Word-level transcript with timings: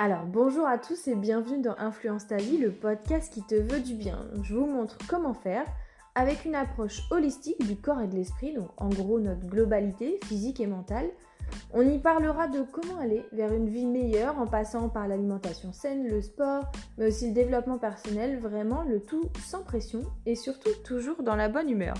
Alors 0.00 0.26
bonjour 0.26 0.64
à 0.64 0.78
tous 0.78 1.08
et 1.08 1.16
bienvenue 1.16 1.60
dans 1.60 1.74
Influence 1.76 2.28
ta 2.28 2.36
vie, 2.36 2.56
le 2.56 2.70
podcast 2.70 3.34
qui 3.34 3.42
te 3.42 3.56
veut 3.56 3.80
du 3.80 3.94
bien. 3.94 4.28
Je 4.44 4.54
vous 4.54 4.66
montre 4.66 4.96
comment 5.08 5.34
faire 5.34 5.64
avec 6.14 6.44
une 6.44 6.54
approche 6.54 7.02
holistique 7.10 7.66
du 7.66 7.74
corps 7.74 8.00
et 8.00 8.06
de 8.06 8.14
l'esprit, 8.14 8.54
donc 8.54 8.68
en 8.76 8.90
gros 8.90 9.18
notre 9.18 9.44
globalité 9.48 10.20
physique 10.22 10.60
et 10.60 10.68
mentale. 10.68 11.10
On 11.74 11.82
y 11.82 11.98
parlera 11.98 12.46
de 12.46 12.62
comment 12.62 13.00
aller 13.00 13.24
vers 13.32 13.52
une 13.52 13.68
vie 13.68 13.86
meilleure 13.86 14.38
en 14.38 14.46
passant 14.46 14.88
par 14.88 15.08
l'alimentation 15.08 15.72
saine, 15.72 16.06
le 16.06 16.22
sport, 16.22 16.70
mais 16.96 17.08
aussi 17.08 17.26
le 17.26 17.34
développement 17.34 17.78
personnel, 17.78 18.38
vraiment 18.38 18.84
le 18.84 19.00
tout 19.00 19.24
sans 19.44 19.64
pression 19.64 20.02
et 20.26 20.36
surtout 20.36 20.70
toujours 20.84 21.24
dans 21.24 21.34
la 21.34 21.48
bonne 21.48 21.70
humeur. 21.70 21.96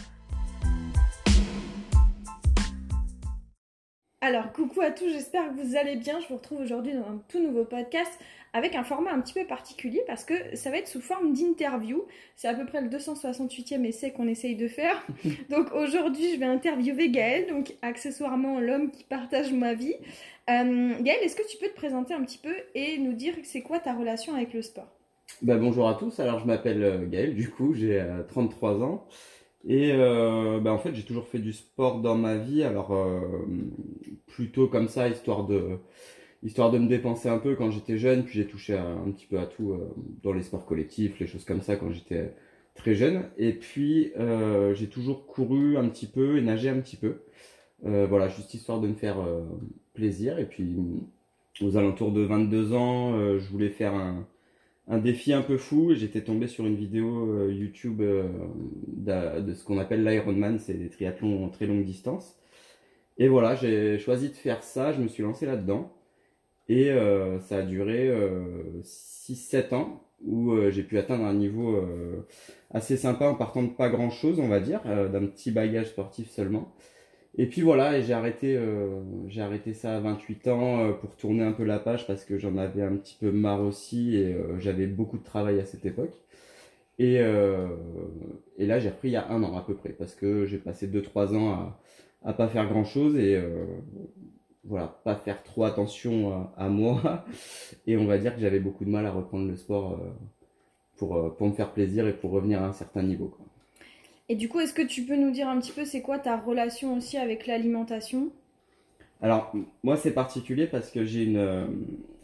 Alors, 4.20 4.52
coucou 4.52 4.80
à 4.80 4.90
tous, 4.90 5.08
j'espère 5.10 5.48
que 5.48 5.62
vous 5.62 5.76
allez 5.76 5.94
bien. 5.94 6.18
Je 6.18 6.26
vous 6.26 6.38
retrouve 6.38 6.60
aujourd'hui 6.60 6.92
dans 6.92 7.06
un 7.06 7.22
tout 7.28 7.40
nouveau 7.40 7.64
podcast 7.64 8.10
avec 8.52 8.74
un 8.74 8.82
format 8.82 9.12
un 9.12 9.20
petit 9.20 9.32
peu 9.32 9.46
particulier 9.46 10.02
parce 10.08 10.24
que 10.24 10.34
ça 10.56 10.70
va 10.70 10.78
être 10.78 10.88
sous 10.88 11.00
forme 11.00 11.32
d'interview. 11.32 12.04
C'est 12.34 12.48
à 12.48 12.54
peu 12.54 12.66
près 12.66 12.80
le 12.80 12.88
268e 12.88 13.84
essai 13.84 14.10
qu'on 14.10 14.26
essaye 14.26 14.56
de 14.56 14.66
faire. 14.66 15.06
Donc 15.50 15.72
aujourd'hui, 15.72 16.32
je 16.34 16.40
vais 16.40 16.46
interviewer 16.46 17.10
Gaël, 17.10 17.46
donc 17.46 17.74
accessoirement 17.80 18.58
l'homme 18.58 18.90
qui 18.90 19.04
partage 19.04 19.52
ma 19.52 19.74
vie. 19.74 19.94
Euh, 20.50 20.94
Gaël, 21.00 21.20
est-ce 21.22 21.36
que 21.36 21.48
tu 21.48 21.56
peux 21.56 21.68
te 21.68 21.76
présenter 21.76 22.12
un 22.12 22.24
petit 22.24 22.38
peu 22.38 22.54
et 22.74 22.98
nous 22.98 23.12
dire 23.12 23.34
c'est 23.44 23.60
quoi 23.60 23.78
ta 23.78 23.94
relation 23.94 24.34
avec 24.34 24.52
le 24.52 24.62
sport? 24.62 24.88
Bah, 25.42 25.58
Bonjour 25.58 25.88
à 25.88 25.94
tous, 25.94 26.18
alors 26.18 26.40
je 26.40 26.46
m'appelle 26.46 26.82
euh, 26.82 27.06
Gaël, 27.06 27.36
du 27.36 27.50
coup 27.50 27.72
j'ai 27.72 28.04
33 28.28 28.70
euh, 28.72 28.82
ans. 28.82 29.06
Et 29.66 29.92
euh, 29.92 30.60
bah, 30.60 30.72
en 30.72 30.78
fait, 30.78 30.94
j'ai 30.94 31.02
toujours 31.04 31.26
fait 31.26 31.38
du 31.40 31.52
sport 31.52 32.00
dans 32.00 32.14
ma 32.14 32.36
vie, 32.36 32.62
alors 32.62 32.92
euh, 32.94 33.20
plutôt 34.26 34.68
comme 34.68 34.88
ça, 34.88 35.08
histoire 35.08 35.46
de, 35.46 35.78
histoire 36.42 36.70
de 36.70 36.78
me 36.78 36.88
dépenser 36.88 37.28
un 37.28 37.38
peu 37.38 37.56
quand 37.56 37.70
j'étais 37.70 37.98
jeune, 37.98 38.24
puis 38.24 38.38
j'ai 38.38 38.46
touché 38.46 38.76
un 38.78 39.10
petit 39.10 39.26
peu 39.26 39.38
à 39.38 39.46
tout 39.46 39.72
euh, 39.72 39.94
dans 40.22 40.32
les 40.32 40.42
sports 40.42 40.64
collectifs, 40.66 41.18
les 41.18 41.26
choses 41.26 41.44
comme 41.44 41.62
ça 41.62 41.76
quand 41.76 41.90
j'étais 41.90 42.34
très 42.74 42.94
jeune. 42.94 43.24
Et 43.36 43.52
puis, 43.52 44.12
euh, 44.18 44.74
j'ai 44.74 44.88
toujours 44.88 45.26
couru 45.26 45.76
un 45.76 45.88
petit 45.88 46.06
peu 46.06 46.38
et 46.38 46.42
nagé 46.42 46.68
un 46.68 46.80
petit 46.80 46.96
peu. 46.96 47.22
Voilà, 47.82 48.28
juste 48.28 48.54
histoire 48.54 48.80
de 48.80 48.88
me 48.88 48.94
faire 48.94 49.18
plaisir. 49.94 50.38
Et 50.40 50.46
puis, 50.46 50.76
aux 51.62 51.76
alentours 51.76 52.12
de 52.12 52.22
22 52.22 52.72
ans, 52.74 53.38
je 53.38 53.48
voulais 53.50 53.70
faire 53.70 53.94
un 53.94 54.26
un 54.88 54.98
défi 54.98 55.32
un 55.32 55.42
peu 55.42 55.58
fou. 55.58 55.94
J'étais 55.94 56.22
tombé 56.22 56.46
sur 56.46 56.66
une 56.66 56.76
vidéo 56.76 57.30
euh, 57.30 57.52
YouTube 57.52 58.00
euh, 58.00 58.24
de, 58.86 59.54
ce 59.54 59.64
qu'on 59.64 59.78
appelle 59.78 60.04
l'Ironman, 60.04 60.58
c'est 60.58 60.74
des 60.74 60.88
triathlons 60.88 61.44
en 61.44 61.48
très 61.48 61.66
longue 61.66 61.84
distance. 61.84 62.36
Et 63.18 63.28
voilà, 63.28 63.54
j'ai 63.54 63.98
choisi 63.98 64.28
de 64.28 64.34
faire 64.34 64.62
ça, 64.62 64.92
je 64.92 65.00
me 65.00 65.08
suis 65.08 65.22
lancé 65.22 65.46
là-dedans. 65.46 65.92
Et 66.68 66.90
euh, 66.90 67.40
ça 67.40 67.58
a 67.58 67.62
duré 67.62 68.12
6-7 68.82 69.74
ans 69.74 70.04
où 70.24 70.54
j'ai 70.70 70.82
pu 70.82 70.98
atteindre 70.98 71.24
un 71.24 71.34
niveau 71.34 71.80
assez 72.70 72.96
sympa 72.96 73.26
en 73.26 73.34
partant 73.34 73.62
de 73.62 73.70
pas 73.70 73.88
grand-chose, 73.88 74.40
on 74.40 74.48
va 74.48 74.60
dire, 74.60 74.82
d'un 74.84 75.26
petit 75.26 75.50
bagage 75.50 75.88
sportif 75.88 76.30
seulement. 76.30 76.74
Et 77.36 77.46
puis 77.46 77.60
voilà, 77.60 77.96
et 77.98 78.02
j'ai 78.02 78.14
arrêté, 78.14 78.56
euh, 78.56 79.00
arrêté 79.38 79.72
ça 79.74 79.96
à 79.96 80.00
28 80.00 80.48
ans 80.48 80.80
euh, 80.80 80.92
pour 80.92 81.14
tourner 81.16 81.44
un 81.44 81.52
peu 81.52 81.64
la 81.64 81.78
page 81.78 82.06
parce 82.06 82.24
que 82.24 82.38
j'en 82.38 82.56
avais 82.56 82.82
un 82.82 82.96
petit 82.96 83.16
peu 83.20 83.30
marre 83.30 83.60
aussi 83.62 84.16
et 84.16 84.32
euh, 84.34 84.58
j'avais 84.58 84.86
beaucoup 84.86 85.18
de 85.18 85.24
travail 85.24 85.60
à 85.60 85.64
cette 85.64 85.86
époque. 85.86 86.14
Et, 86.98 87.14
et 88.58 88.66
là, 88.66 88.80
j'ai 88.80 88.88
repris 88.88 89.10
il 89.10 89.12
y 89.12 89.16
a 89.16 89.30
un 89.30 89.44
an 89.44 89.56
à 89.56 89.62
peu 89.62 89.74
près 89.76 89.90
parce 89.90 90.16
que 90.16 90.46
j'ai 90.46 90.58
passé 90.58 90.88
2-3 90.88 91.36
ans 91.36 91.52
à, 91.52 91.80
à 92.24 92.32
pas 92.32 92.48
faire 92.48 92.68
grand 92.68 92.82
chose 92.84 93.16
et 93.16 93.40
voilà, 94.64 94.98
pas 95.04 95.14
faire 95.14 95.44
trop 95.44 95.62
attention 95.62 96.50
à, 96.56 96.68
moi. 96.68 97.24
Et 97.86 97.96
on 97.96 98.06
va 98.06 98.18
dire 98.18 98.34
que 98.34 98.40
j'avais 98.40 98.58
beaucoup 98.58 98.84
de 98.84 98.90
mal 98.90 99.06
à 99.06 99.12
reprendre 99.12 99.46
le 99.46 99.54
sport 99.54 100.00
pour, 100.96 101.36
pour 101.36 101.46
me 101.46 101.52
faire 101.52 101.70
plaisir 101.72 102.08
et 102.08 102.12
pour 102.12 102.32
revenir 102.32 102.62
à 102.62 102.66
un 102.66 102.72
certain 102.72 103.04
niveau. 103.04 103.32
Et 104.28 104.36
du 104.36 104.48
coup, 104.48 104.60
est-ce 104.60 104.74
que 104.74 104.82
tu 104.82 105.02
peux 105.02 105.16
nous 105.16 105.30
dire 105.30 105.48
un 105.48 105.58
petit 105.58 105.72
peu 105.72 105.84
c'est 105.84 106.02
quoi 106.02 106.18
ta 106.18 106.36
relation 106.36 106.96
aussi 106.96 107.16
avec 107.16 107.46
l'alimentation? 107.46 108.30
Alors, 109.22 109.52
moi, 109.82 109.96
c'est 109.96 110.12
particulier 110.12 110.66
parce 110.66 110.90
que 110.90 111.04
j'ai 111.04 111.24
une, 111.24 111.38
euh, 111.38 111.66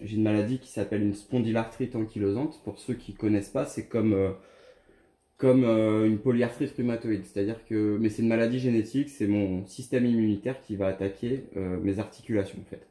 une 0.01 0.23
maladie 0.23 0.59
qui 0.59 0.69
s'appelle 0.69 1.03
une 1.03 1.15
spondylarthrite 1.15 1.97
ankylosante. 1.97 2.61
Pour 2.63 2.79
ceux 2.79 2.95
qui 2.95 3.15
connaissent 3.15 3.49
pas, 3.49 3.65
c'est 3.65 3.87
comme, 3.87 4.13
euh, 4.13 4.31
comme 5.39 5.65
euh, 5.65 6.07
une 6.07 6.19
polyarthrite 6.19 6.73
rhumatoïde. 6.77 7.25
C'est-à-dire 7.25 7.65
que, 7.65 7.97
mais 7.99 8.11
c'est 8.11 8.23
une 8.23 8.29
maladie 8.29 8.59
génétique, 8.61 9.09
c'est 9.09 9.27
mon 9.27 9.67
système 9.67 10.05
immunitaire 10.05 10.61
qui 10.61 10.77
va 10.77 10.89
attaquer 10.89 11.45
mes 11.55 11.99
articulations 11.99 12.59
en 12.61 12.71
fait. 12.71 12.87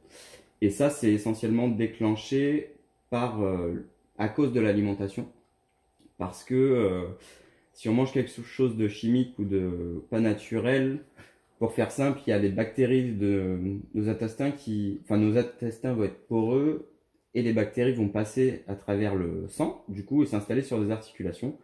Et 0.62 0.70
ça, 0.70 0.90
c'est 0.90 1.12
essentiellement 1.14 1.68
déclenché 1.68 2.74
par, 3.10 3.40
à 4.18 4.28
cause 4.28 4.54
de 4.54 4.60
l'alimentation. 4.60 5.28
Parce 6.18 6.44
que 6.44 7.08
si 7.74 7.90
on 7.90 7.94
mange 7.94 8.14
quelque 8.14 8.30
chose 8.30 8.78
de 8.78 8.88
chimique 8.88 9.38
ou 9.40 9.46
de 9.46 10.04
pas 10.10 10.20
naturel, 10.20 11.00
pour 11.60 11.74
faire 11.74 11.92
simple, 11.92 12.20
il 12.28 12.32
y 12.32 12.34
a 12.34 12.40
des 12.40 12.50
bactéries 12.50 13.14
de 13.14 13.58
nos 13.94 14.10
intestins 14.10 14.52
qui, 14.52 15.00
enfin 15.04 15.18
nos 15.18 15.38
intestins 15.38 15.94
vont 15.94 16.04
être 16.04 16.28
poreux 16.28 16.90
et 17.34 17.42
les 17.42 17.54
bactéries 17.54 17.94
vont 17.94 18.10
passer 18.10 18.64
à 18.68 18.76
travers 18.76 19.16
le 19.16 19.48
sang, 19.48 19.84
du 19.88 20.06
coup, 20.06 20.24
et 20.24 20.26
s'installer 20.26 20.62
sur 20.62 20.84
des 20.84 20.92
articulations. 20.92 21.58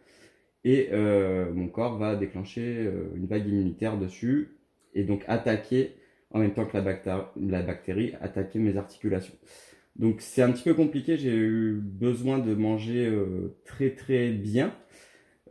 Et 0.63 0.89
euh, 0.91 1.51
mon 1.53 1.67
corps 1.67 1.97
va 1.97 2.15
déclencher 2.15 2.61
euh, 2.61 3.09
une 3.15 3.27
vague 3.27 3.47
immunitaire 3.47 3.97
dessus 3.97 4.57
et 4.93 5.03
donc 5.03 5.23
attaquer 5.27 5.95
en 6.31 6.39
même 6.39 6.53
temps 6.53 6.65
que 6.65 6.75
la, 6.75 6.83
bactérie, 6.83 7.21
la 7.39 7.61
bactérie 7.61 8.13
attaquer 8.21 8.59
mes 8.59 8.77
articulations. 8.77 9.35
Donc 9.95 10.21
c'est 10.21 10.41
un 10.41 10.51
petit 10.51 10.63
peu 10.63 10.73
compliqué. 10.73 11.17
J'ai 11.17 11.35
eu 11.35 11.73
besoin 11.73 12.39
de 12.39 12.53
manger 12.55 13.05
euh, 13.05 13.55
très 13.65 13.91
très 13.91 14.29
bien 14.29 14.73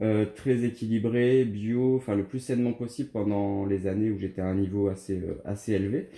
euh, 0.01 0.27
très 0.27 0.65
équilibré, 0.65 1.45
bio, 1.45 1.97
enfin 1.97 2.15
le 2.15 2.23
plus 2.23 2.39
sainement 2.39 2.73
possible 2.73 3.11
pendant 3.11 3.67
les 3.67 3.89
années 3.89 4.13
où 4.13 4.19
j'étais 4.19 4.41
à 4.41 4.47
un 4.47 4.55
niveau 4.55 4.87
assez, 4.89 5.19
euh, 5.19 5.43
assez 5.45 5.73
élevé. 5.73 6.09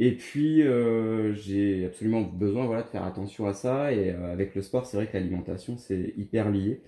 Et 0.00 0.12
puis 0.12 0.62
euh, 0.62 1.32
j'ai 1.34 1.86
absolument 1.86 2.22
besoin 2.22 2.66
voilà, 2.66 2.82
de 2.82 2.88
faire 2.88 3.04
attention 3.04 3.46
à 3.46 3.54
ça. 3.54 3.92
Et 3.92 4.10
avec 4.10 4.56
le 4.56 4.62
sport, 4.62 4.86
c'est 4.86 4.96
vrai 4.96 5.06
que 5.06 5.14
l'alimentation, 5.14 5.76
c'est 5.78 6.14
hyper 6.16 6.50
lié 6.50 6.82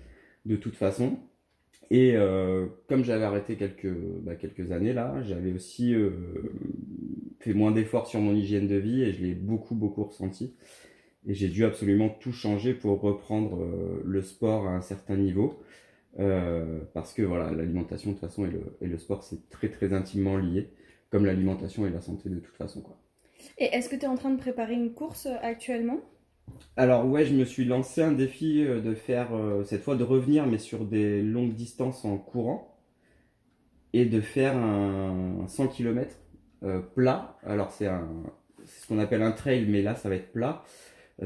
de 0.47 0.57
toute 0.57 0.77
façon. 0.77 1.19
Et 1.91 2.17
comme 2.89 3.03
j'avais 3.05 3.25
arrêté 3.25 3.57
quelques, 3.57 3.89
bah, 4.23 4.35
quelques 4.37 4.73
années 4.73 4.93
là, 4.93 5.23
j'avais 5.23 5.53
aussi 5.53 5.95
fait 7.41 7.55
moins 7.55 7.71
d'efforts 7.71 8.09
sur 8.09 8.21
mon 8.21 8.35
hygiène 8.35 8.69
de 8.69 8.77
vie 8.77 9.03
et 9.03 9.13
je 9.15 9.23
l'ai 9.25 9.35
beaucoup, 9.35 9.75
beaucoup 9.75 10.05
ressenti. 10.05 10.55
Et 11.27 11.35
j'ai 11.35 11.49
dû 11.49 11.65
absolument 11.65 12.11
tout 12.11 12.33
changer 12.33 12.75
pour 12.75 13.01
reprendre 13.01 13.67
le 14.05 14.23
sport 14.23 14.67
à 14.67 14.73
un 14.73 14.83
certain 14.83 15.17
niveau. 15.17 15.63
Euh, 16.19 16.81
parce 16.95 17.13
que 17.13 17.23
voilà, 17.23 17.51
l'alimentation 17.53 18.11
de 18.11 18.17
toute 18.17 18.29
façon 18.29 18.45
et 18.45 18.51
le, 18.51 18.77
et 18.81 18.87
le 18.87 18.99
sport 18.99 19.23
c'est 19.23 19.49
très 19.51 19.69
très 19.69 19.93
intimement 19.93 20.37
lié, 20.37 20.73
comme 21.11 21.27
l'alimentation 21.27 21.87
et 21.87 21.91
la 21.91 22.01
santé 22.01 22.29
de 22.29 22.41
toute 22.41 22.57
façon. 22.57 22.81
Quoi. 22.81 22.99
Et 23.59 23.67
est-ce 23.67 23.89
que 23.89 23.97
tu 23.97 24.03
es 24.03 24.09
en 24.09 24.17
train 24.17 24.31
de 24.31 24.39
préparer 24.39 24.75
une 24.75 24.93
course 24.93 25.27
euh, 25.27 25.37
actuellement? 25.43 26.01
Alors 26.77 27.07
ouais, 27.07 27.27
je 27.27 27.35
me 27.35 27.45
suis 27.45 27.67
lancé 27.67 28.03
un 28.03 28.13
défi 28.13 28.65
euh, 28.65 28.81
de 28.81 28.95
faire 28.95 29.29
cette 29.65 29.83
fois 29.83 29.97
de 29.97 30.05
revenir 30.05 30.47
mais 30.47 30.59
sur 30.59 30.85
des 30.87 31.23
longues 31.23 31.55
distances 31.55 32.05
en 32.05 32.17
courant 32.17 32.75
et 33.93 34.07
de 34.07 34.21
faire 34.21 34.57
un 34.57 35.47
100 35.47 35.69
km 35.69 36.17
plat. 36.95 37.39
Alors 37.45 37.71
c'est 37.71 37.87
un 37.87 38.09
c'est 38.65 38.83
ce 38.83 38.87
qu'on 38.87 38.99
appelle 38.99 39.23
un 39.23 39.33
trail 39.33 39.67
mais 39.67 39.83
là 39.83 39.95
ça 39.95 40.09
va 40.09 40.17
être 40.17 40.33
plat 40.33 40.63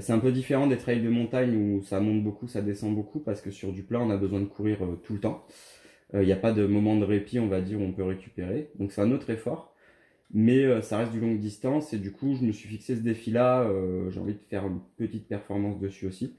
c'est 0.00 0.12
un 0.12 0.18
peu 0.18 0.32
différent 0.32 0.66
des 0.66 0.78
trails 0.78 1.02
de 1.02 1.10
montagne 1.10 1.54
où 1.54 1.82
ça 1.82 2.00
monte 2.00 2.22
beaucoup, 2.22 2.48
ça 2.48 2.62
descend 2.62 2.94
beaucoup, 2.94 3.20
parce 3.20 3.42
que 3.42 3.50
sur 3.50 3.72
du 3.72 3.82
plat, 3.82 4.00
on 4.00 4.10
a 4.10 4.16
besoin 4.16 4.40
de 4.40 4.46
courir 4.46 4.82
euh, 4.84 4.96
tout 5.02 5.12
le 5.12 5.20
temps. 5.20 5.44
Il 6.14 6.20
euh, 6.20 6.24
n'y 6.24 6.32
a 6.32 6.36
pas 6.36 6.52
de 6.52 6.66
moment 6.66 6.96
de 6.96 7.04
répit, 7.04 7.38
on 7.38 7.48
va 7.48 7.60
dire, 7.60 7.78
où 7.78 7.82
on 7.82 7.92
peut 7.92 8.02
récupérer. 8.02 8.70
Donc 8.78 8.92
c'est 8.92 9.02
un 9.02 9.12
autre 9.12 9.28
effort. 9.30 9.74
Mais 10.32 10.64
euh, 10.64 10.80
ça 10.80 10.96
reste 10.96 11.12
du 11.12 11.20
longue 11.20 11.38
distance 11.38 11.92
et 11.92 11.98
du 11.98 12.10
coup, 12.10 12.34
je 12.34 12.44
me 12.44 12.52
suis 12.52 12.68
fixé 12.68 12.96
ce 12.96 13.00
défi-là. 13.00 13.70
j'ai 14.10 14.18
envie 14.18 14.34
de 14.34 14.44
faire 14.48 14.66
une 14.66 14.80
petite 14.96 15.28
performance 15.28 15.78
dessus 15.78 16.06
aussi 16.06 16.34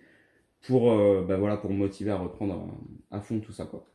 pour, 0.65 0.95
bah 1.25 1.37
voilà, 1.37 1.57
pour 1.57 1.69
me 1.69 1.75
motiver 1.75 2.11
à 2.11 2.15
reprendre 2.15 2.73
à, 3.11 3.19
fond 3.21 3.39
tout 3.39 3.51
ça. 3.51 3.65
Quoi. 3.65 3.85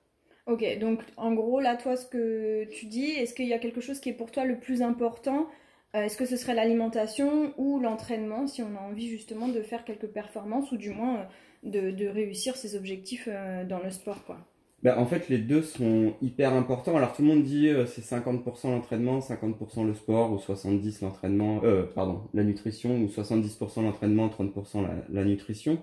Ok, 0.47 0.65
donc 0.79 1.01
en 1.17 1.33
gros, 1.35 1.61
là, 1.61 1.77
toi, 1.77 1.97
ce 1.97 2.07
que 2.07 2.65
tu 2.71 2.87
dis, 2.87 3.11
est-ce 3.11 3.35
qu'il 3.35 3.49
y 3.49 3.55
a 3.55 3.59
quelque 3.59 3.81
chose 3.81 3.99
qui 3.99 4.11
est 4.11 4.15
pour 4.15 4.31
toi 4.31 4.45
le 4.45 4.61
plus 4.61 4.83
important 4.83 5.49
euh, 5.95 6.03
est-ce 6.03 6.19
que 6.19 6.27
ce 6.27 6.37
serait 6.37 6.55
l'alimentation 6.55 7.55
ou 7.57 7.81
l'entraînement 7.81 8.47
si 8.47 8.63
on 8.63 8.77
a 8.77 8.81
envie 8.81 9.09
justement 9.09 9.49
de 9.49 9.63
faire 9.63 9.85
quelques 9.85 10.09
performances 10.09 10.71
ou 10.71 10.77
du 10.77 10.91
moins 10.91 11.27
euh, 11.65 11.93
de, 11.93 12.07
réussir 12.07 12.57
ses 12.57 12.77
objectifs 12.77 13.29
euh, 13.33 13.65
dans 13.65 13.83
le 13.83 13.91
sport 13.91 14.25
quoi? 14.25 14.37
Ben, 14.83 14.97
en 14.97 15.07
fait, 15.07 15.29
les 15.29 15.39
deux 15.39 15.63
sont 15.63 16.15
hyper 16.23 16.53
importants. 16.53 16.97
Alors 16.97 17.13
tout 17.13 17.23
le 17.23 17.29
monde 17.29 17.43
dit 17.43 17.69
c'est 17.89 18.05
50% 18.05 18.71
l'entraînement, 18.71 19.19
50% 19.19 19.85
le 19.85 19.95
sport, 19.95 20.31
ou 20.31 20.37
70% 20.37 21.03
l'entraînement, 21.03 21.61
pardon, 21.97 22.23
la 22.33 22.45
nutrition, 22.45 22.97
ou 22.97 23.07
70% 23.07 23.83
l'entraînement, 23.83 24.29
30% 24.29 24.87
la, 25.09 25.25
nutrition. 25.25 25.83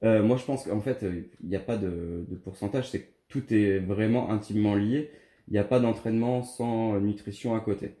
moi, 0.00 0.38
je 0.38 0.44
pense 0.46 0.64
qu'en 0.64 0.80
fait, 0.80 1.04
il 1.42 1.46
n'y 1.50 1.54
a 1.54 1.60
pas 1.60 1.76
de, 1.76 2.24
de 2.26 2.34
pourcentage. 2.36 2.88
C'est 2.88 3.10
tout 3.28 3.52
est 3.52 3.78
vraiment 3.78 4.30
intimement 4.30 4.74
lié. 4.74 5.10
Il 5.48 5.52
n'y 5.52 5.58
a 5.58 5.64
pas 5.64 5.78
d'entraînement 5.78 6.42
sans 6.44 6.98
nutrition 7.00 7.54
à 7.54 7.60
côté. 7.60 7.94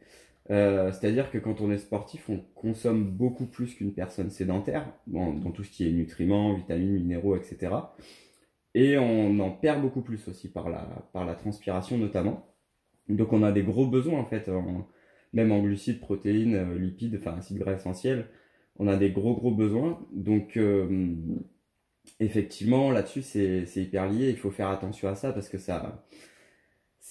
C'est-à-dire 0.48 1.30
que 1.30 1.38
quand 1.38 1.60
on 1.60 1.70
est 1.70 1.78
sportif, 1.78 2.28
on 2.28 2.38
consomme 2.54 3.04
beaucoup 3.04 3.46
plus 3.46 3.74
qu'une 3.74 3.94
personne 3.94 4.30
sédentaire, 4.30 4.92
dans, 5.06 5.32
dans, 5.32 5.50
tout 5.50 5.64
ce 5.64 5.70
qui 5.70 5.88
est 5.88 5.92
nutriments, 5.92 6.54
vitamines, 6.54 6.92
minéraux, 6.92 7.36
etc. 7.36 7.70
Et 8.74 8.98
on 8.98 9.38
en 9.40 9.50
perd 9.50 9.80
beaucoup 9.80 10.02
plus 10.02 10.28
aussi 10.28 10.50
par 10.50 10.68
la, 10.68 10.80
par 11.12 11.24
la 11.24 11.34
transpiration 11.34 11.96
notamment. 11.96 12.54
Donc 13.08 13.32
on 13.32 13.42
a 13.42 13.52
des 13.52 13.62
gros 13.62 13.86
besoins 13.86 14.18
en 14.18 14.24
fait, 14.24 14.50
même 15.32 15.52
en 15.52 15.60
glucides, 15.60 16.00
protéines, 16.00 16.54
euh, 16.54 16.78
lipides, 16.78 17.16
enfin 17.20 17.36
acides 17.38 17.58
gras 17.58 17.74
essentiels. 17.74 18.28
On 18.78 18.88
a 18.88 18.96
des 18.96 19.10
gros 19.10 19.34
gros 19.34 19.52
besoins. 19.52 20.00
Donc 20.12 20.56
euh, 20.56 21.14
effectivement 22.20 22.90
là-dessus 22.90 23.22
c'est 23.22 23.76
hyper 23.76 24.08
lié. 24.10 24.30
Il 24.30 24.36
faut 24.36 24.50
faire 24.50 24.68
attention 24.68 25.08
à 25.08 25.14
ça 25.14 25.32
parce 25.32 25.48
que 25.48 25.58
ça 25.58 26.04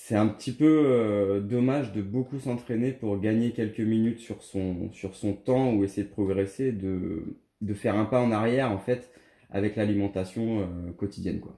c'est 0.06 0.16
un 0.16 0.28
petit 0.28 0.52
peu 0.52 0.84
euh, 0.86 1.40
dommage 1.40 1.94
de 1.94 2.02
beaucoup 2.02 2.40
s'entraîner 2.40 2.92
pour 2.92 3.20
gagner 3.20 3.52
quelques 3.52 3.80
minutes 3.80 4.20
sur 4.20 4.44
son, 4.44 4.92
sur 4.92 5.16
son 5.16 5.34
temps 5.34 5.72
ou 5.74 5.84
essayer 5.84 6.06
de 6.06 6.12
progresser, 6.12 6.72
de, 6.74 7.38
de 7.62 7.74
faire 7.74 7.96
un 7.96 8.06
pas 8.06 8.22
en 8.22 8.32
arrière 8.32 8.72
en 8.72 8.80
fait 8.80 9.12
avec 9.50 9.76
l'alimentation 9.76 10.68
quotidienne 10.98 11.40
quoi. 11.40 11.56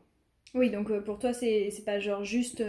Oui, 0.54 0.70
donc 0.70 0.92
pour 1.06 1.18
toi 1.18 1.34
c'est 1.34 1.72
pas 1.86 2.00
genre 2.00 2.24
juste 2.24 2.64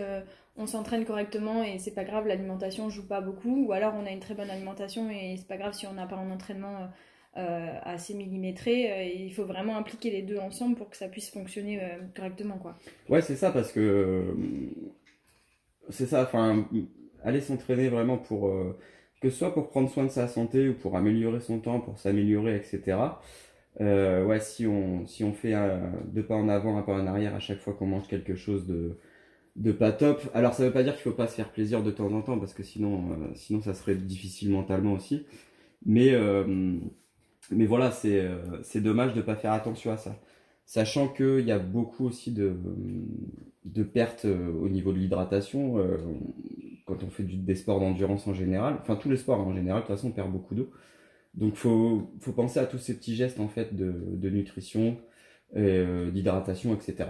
on 0.58 0.67
s'entraîne 0.67 1.05
correctement 1.05 1.62
et 1.62 1.78
c'est 1.78 1.94
pas 1.94 2.05
grave, 2.05 2.26
l'alimentation 2.26 2.88
joue 2.88 3.06
pas 3.06 3.20
beaucoup, 3.20 3.67
ou 3.67 3.73
alors 3.73 3.94
on 3.94 4.06
a 4.06 4.11
une 4.11 4.20
très 4.20 4.34
bonne 4.34 4.50
alimentation 4.50 5.11
et 5.11 5.37
c'est 5.37 5.46
pas 5.46 5.58
grave 5.58 5.75
si 5.75 5.87
on 5.87 5.93
n'a 5.93 6.06
pas 6.06 6.17
un 6.17 6.31
entraînement 6.31 6.76
euh, 6.76 6.87
euh, 7.38 7.78
assez 7.82 8.14
millimétré. 8.14 8.90
Euh, 8.90 9.02
il 9.02 9.34
faut 9.34 9.44
vraiment 9.44 9.76
impliquer 9.76 10.11
les 10.11 10.23
deux 10.23 10.38
ensemble 10.38 10.76
pour 10.76 10.88
que 10.88 10.96
ça 10.96 11.08
puisse 11.08 11.31
fonctionner 11.31 11.81
correctement, 12.14 12.56
quoi. 12.56 12.78
Ouais, 13.11 13.20
c'est 13.20 13.37
ça, 13.37 13.50
parce 13.50 13.70
que 13.73 14.34
c'est 15.90 16.06
ça, 16.06 16.22
enfin, 16.22 16.68
aller 17.24 17.40
s'entraîner 17.40 17.88
vraiment 17.88 18.18
pour 18.18 18.50
que 19.20 19.30
ce 19.30 19.36
soit 19.38 19.54
pour 19.54 19.68
prendre 19.70 19.90
soin 19.90 20.04
de 20.04 20.10
sa 20.10 20.28
santé 20.28 20.68
ou 20.68 20.74
pour 20.74 20.96
améliorer 20.96 21.40
son 21.40 21.60
temps, 21.60 21.80
pour 21.80 21.98
s'améliorer, 21.98 22.56
etc. 22.56 23.20
ouais, 23.80 24.40
si 24.40 24.66
on, 24.66 25.06
si 25.06 25.24
on 25.24 25.32
fait 25.32 25.54
deux 26.06 26.24
pas 26.24 26.36
en 26.36 26.48
avant, 26.48 26.78
un 26.78 26.82
pas 26.82 26.94
en 26.94 27.06
arrière 27.06 27.34
à 27.34 27.40
chaque 27.40 27.60
fois 27.60 27.74
qu'on 27.74 27.86
mange 27.86 28.08
quelque 28.08 28.34
chose 28.36 28.66
de, 28.66 28.98
de 29.56 29.72
pas 29.72 29.92
top. 29.92 30.22
Alors 30.34 30.54
ça 30.54 30.64
veut 30.64 30.72
pas 30.72 30.82
dire 30.82 30.94
qu'il 30.94 31.02
faut 31.02 31.12
pas 31.12 31.28
se 31.28 31.34
faire 31.34 31.50
plaisir 31.50 31.82
de 31.82 31.90
temps 31.90 32.12
en 32.12 32.22
temps 32.22 32.38
parce 32.38 32.54
que 32.54 32.62
sinon, 32.62 33.12
euh, 33.12 33.34
sinon 33.34 33.62
ça 33.62 33.74
serait 33.74 33.96
difficile 33.96 34.50
mentalement 34.50 34.92
aussi. 34.92 35.26
Mais, 35.86 36.12
euh, 36.12 36.78
mais 37.50 37.66
voilà, 37.66 37.90
c'est 37.92 38.20
euh, 38.20 38.62
c'est 38.62 38.80
dommage 38.82 39.14
de 39.14 39.22
pas 39.22 39.36
faire 39.36 39.52
attention 39.52 39.92
à 39.92 39.96
ça. 39.96 40.16
Sachant 40.66 41.08
qu'il 41.08 41.46
y 41.46 41.52
a 41.52 41.58
beaucoup 41.58 42.04
aussi 42.04 42.32
de, 42.32 42.56
de 43.64 43.82
pertes 43.82 44.26
au 44.26 44.68
niveau 44.68 44.92
de 44.92 44.98
l'hydratation 44.98 45.76
quand 46.86 47.02
on 47.02 47.08
fait 47.08 47.22
du, 47.22 47.36
des 47.36 47.54
sports 47.54 47.80
d'endurance 47.80 48.26
en 48.26 48.34
général. 48.34 48.76
Enfin 48.82 48.96
tous 48.96 49.08
les 49.08 49.16
sports 49.16 49.40
en 49.40 49.54
général, 49.54 49.82
de 49.82 49.86
toute 49.86 49.96
façon 49.96 50.08
on 50.08 50.12
perd 50.12 50.30
beaucoup 50.30 50.54
d'eau. 50.54 50.70
Donc 51.34 51.54
faut, 51.54 52.10
faut 52.20 52.32
penser 52.32 52.58
à 52.58 52.66
tous 52.66 52.78
ces 52.78 52.96
petits 52.96 53.14
gestes 53.14 53.40
en 53.40 53.48
fait 53.48 53.74
de, 53.76 53.92
de 53.92 54.28
nutrition, 54.28 54.96
d'hydratation, 55.54 56.74
etc. 56.74 57.06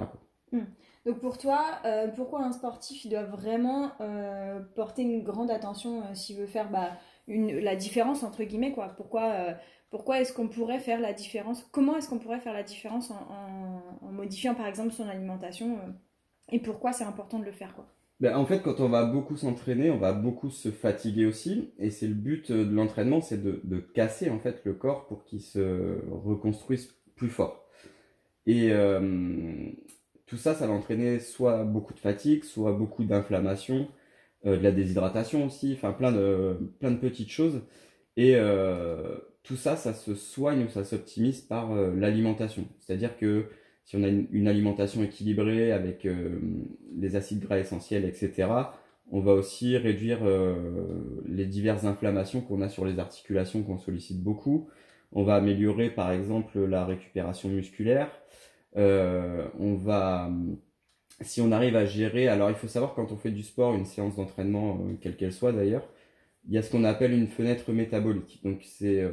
Donc 1.06 1.20
pour 1.20 1.38
toi, 1.38 1.78
euh, 1.84 2.08
pourquoi 2.08 2.42
un 2.42 2.52
sportif 2.52 3.08
doit 3.08 3.22
vraiment 3.22 3.92
euh, 4.00 4.60
porter 4.74 5.02
une 5.02 5.22
grande 5.22 5.52
attention 5.52 6.02
euh, 6.02 6.14
s'il 6.14 6.36
veut 6.36 6.48
faire 6.48 6.68
bah, 6.68 6.98
une, 7.28 7.60
la 7.60 7.76
différence 7.76 8.24
entre 8.24 8.42
guillemets 8.42 8.72
quoi? 8.72 8.88
Pourquoi, 8.96 9.54
pourquoi 9.90 10.20
est-ce 10.20 10.32
qu'on 10.32 10.48
pourrait 10.48 10.80
faire 10.80 11.00
la 11.00 11.12
différence 11.12 11.66
Comment 11.72 11.96
est-ce 11.96 12.08
qu'on 12.08 12.18
pourrait 12.18 12.40
faire 12.40 12.52
la 12.52 12.62
différence 12.62 13.10
en, 13.10 14.12
modifiant 14.12 14.54
par 14.54 14.66
exemple 14.66 14.92
son 14.92 15.08
alimentation 15.08 15.78
Et 16.50 16.58
pourquoi 16.58 16.92
c'est 16.92 17.04
important 17.04 17.38
de 17.38 17.44
le 17.44 17.52
faire 17.52 17.74
ben, 18.18 18.34
en 18.34 18.46
fait, 18.46 18.62
quand 18.62 18.80
on 18.80 18.88
va 18.88 19.04
beaucoup 19.04 19.36
s'entraîner, 19.36 19.90
on 19.90 19.98
va 19.98 20.14
beaucoup 20.14 20.48
se 20.48 20.70
fatiguer 20.70 21.26
aussi, 21.26 21.74
et 21.78 21.90
c'est 21.90 22.06
le 22.06 22.14
but 22.14 22.50
de 22.50 22.74
l'entraînement, 22.74 23.20
c'est 23.20 23.42
de, 23.42 23.78
casser 23.78 24.30
en 24.30 24.38
fait 24.38 24.62
le 24.64 24.72
corps 24.72 25.06
pour 25.06 25.22
qu'il 25.24 25.42
se 25.42 26.00
reconstruise 26.10 26.94
plus 27.14 27.28
fort. 27.28 27.68
Et, 28.46 28.72
tout 30.26 30.36
ça, 30.36 30.54
ça 30.54 30.66
va 30.66 30.72
entraîner 30.72 31.20
soit 31.20 31.64
beaucoup 31.64 31.94
de 31.94 32.00
fatigue, 32.00 32.44
soit 32.44 32.72
beaucoup 32.72 33.04
d'inflammation, 33.04 33.88
euh, 34.44 34.56
de 34.58 34.62
la 34.62 34.72
déshydratation 34.72 35.46
aussi, 35.46 35.72
enfin 35.74 35.92
plein 35.92 36.12
de, 36.12 36.58
plein 36.80 36.90
de 36.90 36.98
petites 36.98 37.30
choses. 37.30 37.62
Et 38.16 38.34
euh, 38.36 39.18
tout 39.46 39.56
ça, 39.56 39.76
ça 39.76 39.94
se 39.94 40.14
soigne 40.14 40.64
ou 40.64 40.68
ça 40.68 40.84
s'optimise 40.84 41.40
par 41.40 41.72
euh, 41.72 41.94
l'alimentation. 41.94 42.64
C'est-à-dire 42.80 43.16
que 43.16 43.46
si 43.84 43.96
on 43.96 44.02
a 44.02 44.08
une, 44.08 44.48
alimentation 44.48 45.02
équilibrée 45.04 45.70
avec 45.70 46.08
les 46.96 47.14
acides 47.14 47.38
gras 47.38 47.60
essentiels, 47.60 48.04
etc., 48.04 48.48
on 49.12 49.20
va 49.20 49.32
aussi 49.32 49.76
réduire 49.76 50.18
les 51.24 51.46
diverses 51.46 51.84
inflammations 51.84 52.40
qu'on 52.40 52.62
a 52.62 52.68
sur 52.68 52.84
les 52.84 52.98
articulations 52.98 53.62
qu'on 53.62 53.78
sollicite 53.78 54.24
beaucoup. 54.24 54.68
On 55.12 55.22
va 55.22 55.36
améliorer 55.36 55.90
par 55.90 56.10
exemple 56.10 56.58
la 56.64 56.84
récupération 56.84 57.48
musculaire. 57.48 58.10
Euh, 58.76 59.48
on 59.58 59.74
va, 59.74 60.30
si 61.22 61.40
on 61.40 61.50
arrive 61.52 61.76
à 61.76 61.86
gérer, 61.86 62.28
alors 62.28 62.50
il 62.50 62.56
faut 62.56 62.68
savoir 62.68 62.94
quand 62.94 63.10
on 63.12 63.16
fait 63.16 63.30
du 63.30 63.42
sport, 63.42 63.74
une 63.74 63.86
séance 63.86 64.16
d'entraînement, 64.16 64.80
euh, 64.80 64.94
quelle 65.00 65.16
qu'elle 65.16 65.32
soit 65.32 65.52
d'ailleurs, 65.52 65.88
il 66.48 66.54
y 66.54 66.58
a 66.58 66.62
ce 66.62 66.70
qu'on 66.70 66.84
appelle 66.84 67.12
une 67.12 67.28
fenêtre 67.28 67.72
métabolique. 67.72 68.40
Donc 68.44 68.62
c'est, 68.62 69.00
euh, 69.00 69.10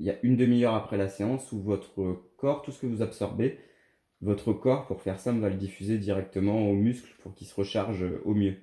il 0.00 0.06
y 0.06 0.10
a 0.10 0.16
une 0.22 0.36
demi-heure 0.36 0.74
après 0.74 0.96
la 0.96 1.08
séance 1.08 1.52
où 1.52 1.60
votre 1.62 2.22
corps, 2.36 2.62
tout 2.62 2.72
ce 2.72 2.80
que 2.80 2.86
vous 2.86 3.02
absorbez, 3.02 3.58
votre 4.22 4.52
corps, 4.52 4.86
pour 4.86 5.02
faire 5.02 5.20
ça, 5.20 5.32
va 5.32 5.48
le 5.48 5.56
diffuser 5.56 5.98
directement 5.98 6.70
aux 6.70 6.74
muscles 6.74 7.12
pour 7.22 7.34
qu'il 7.34 7.46
se 7.46 7.54
recharge 7.54 8.04
au 8.24 8.34
mieux. 8.34 8.56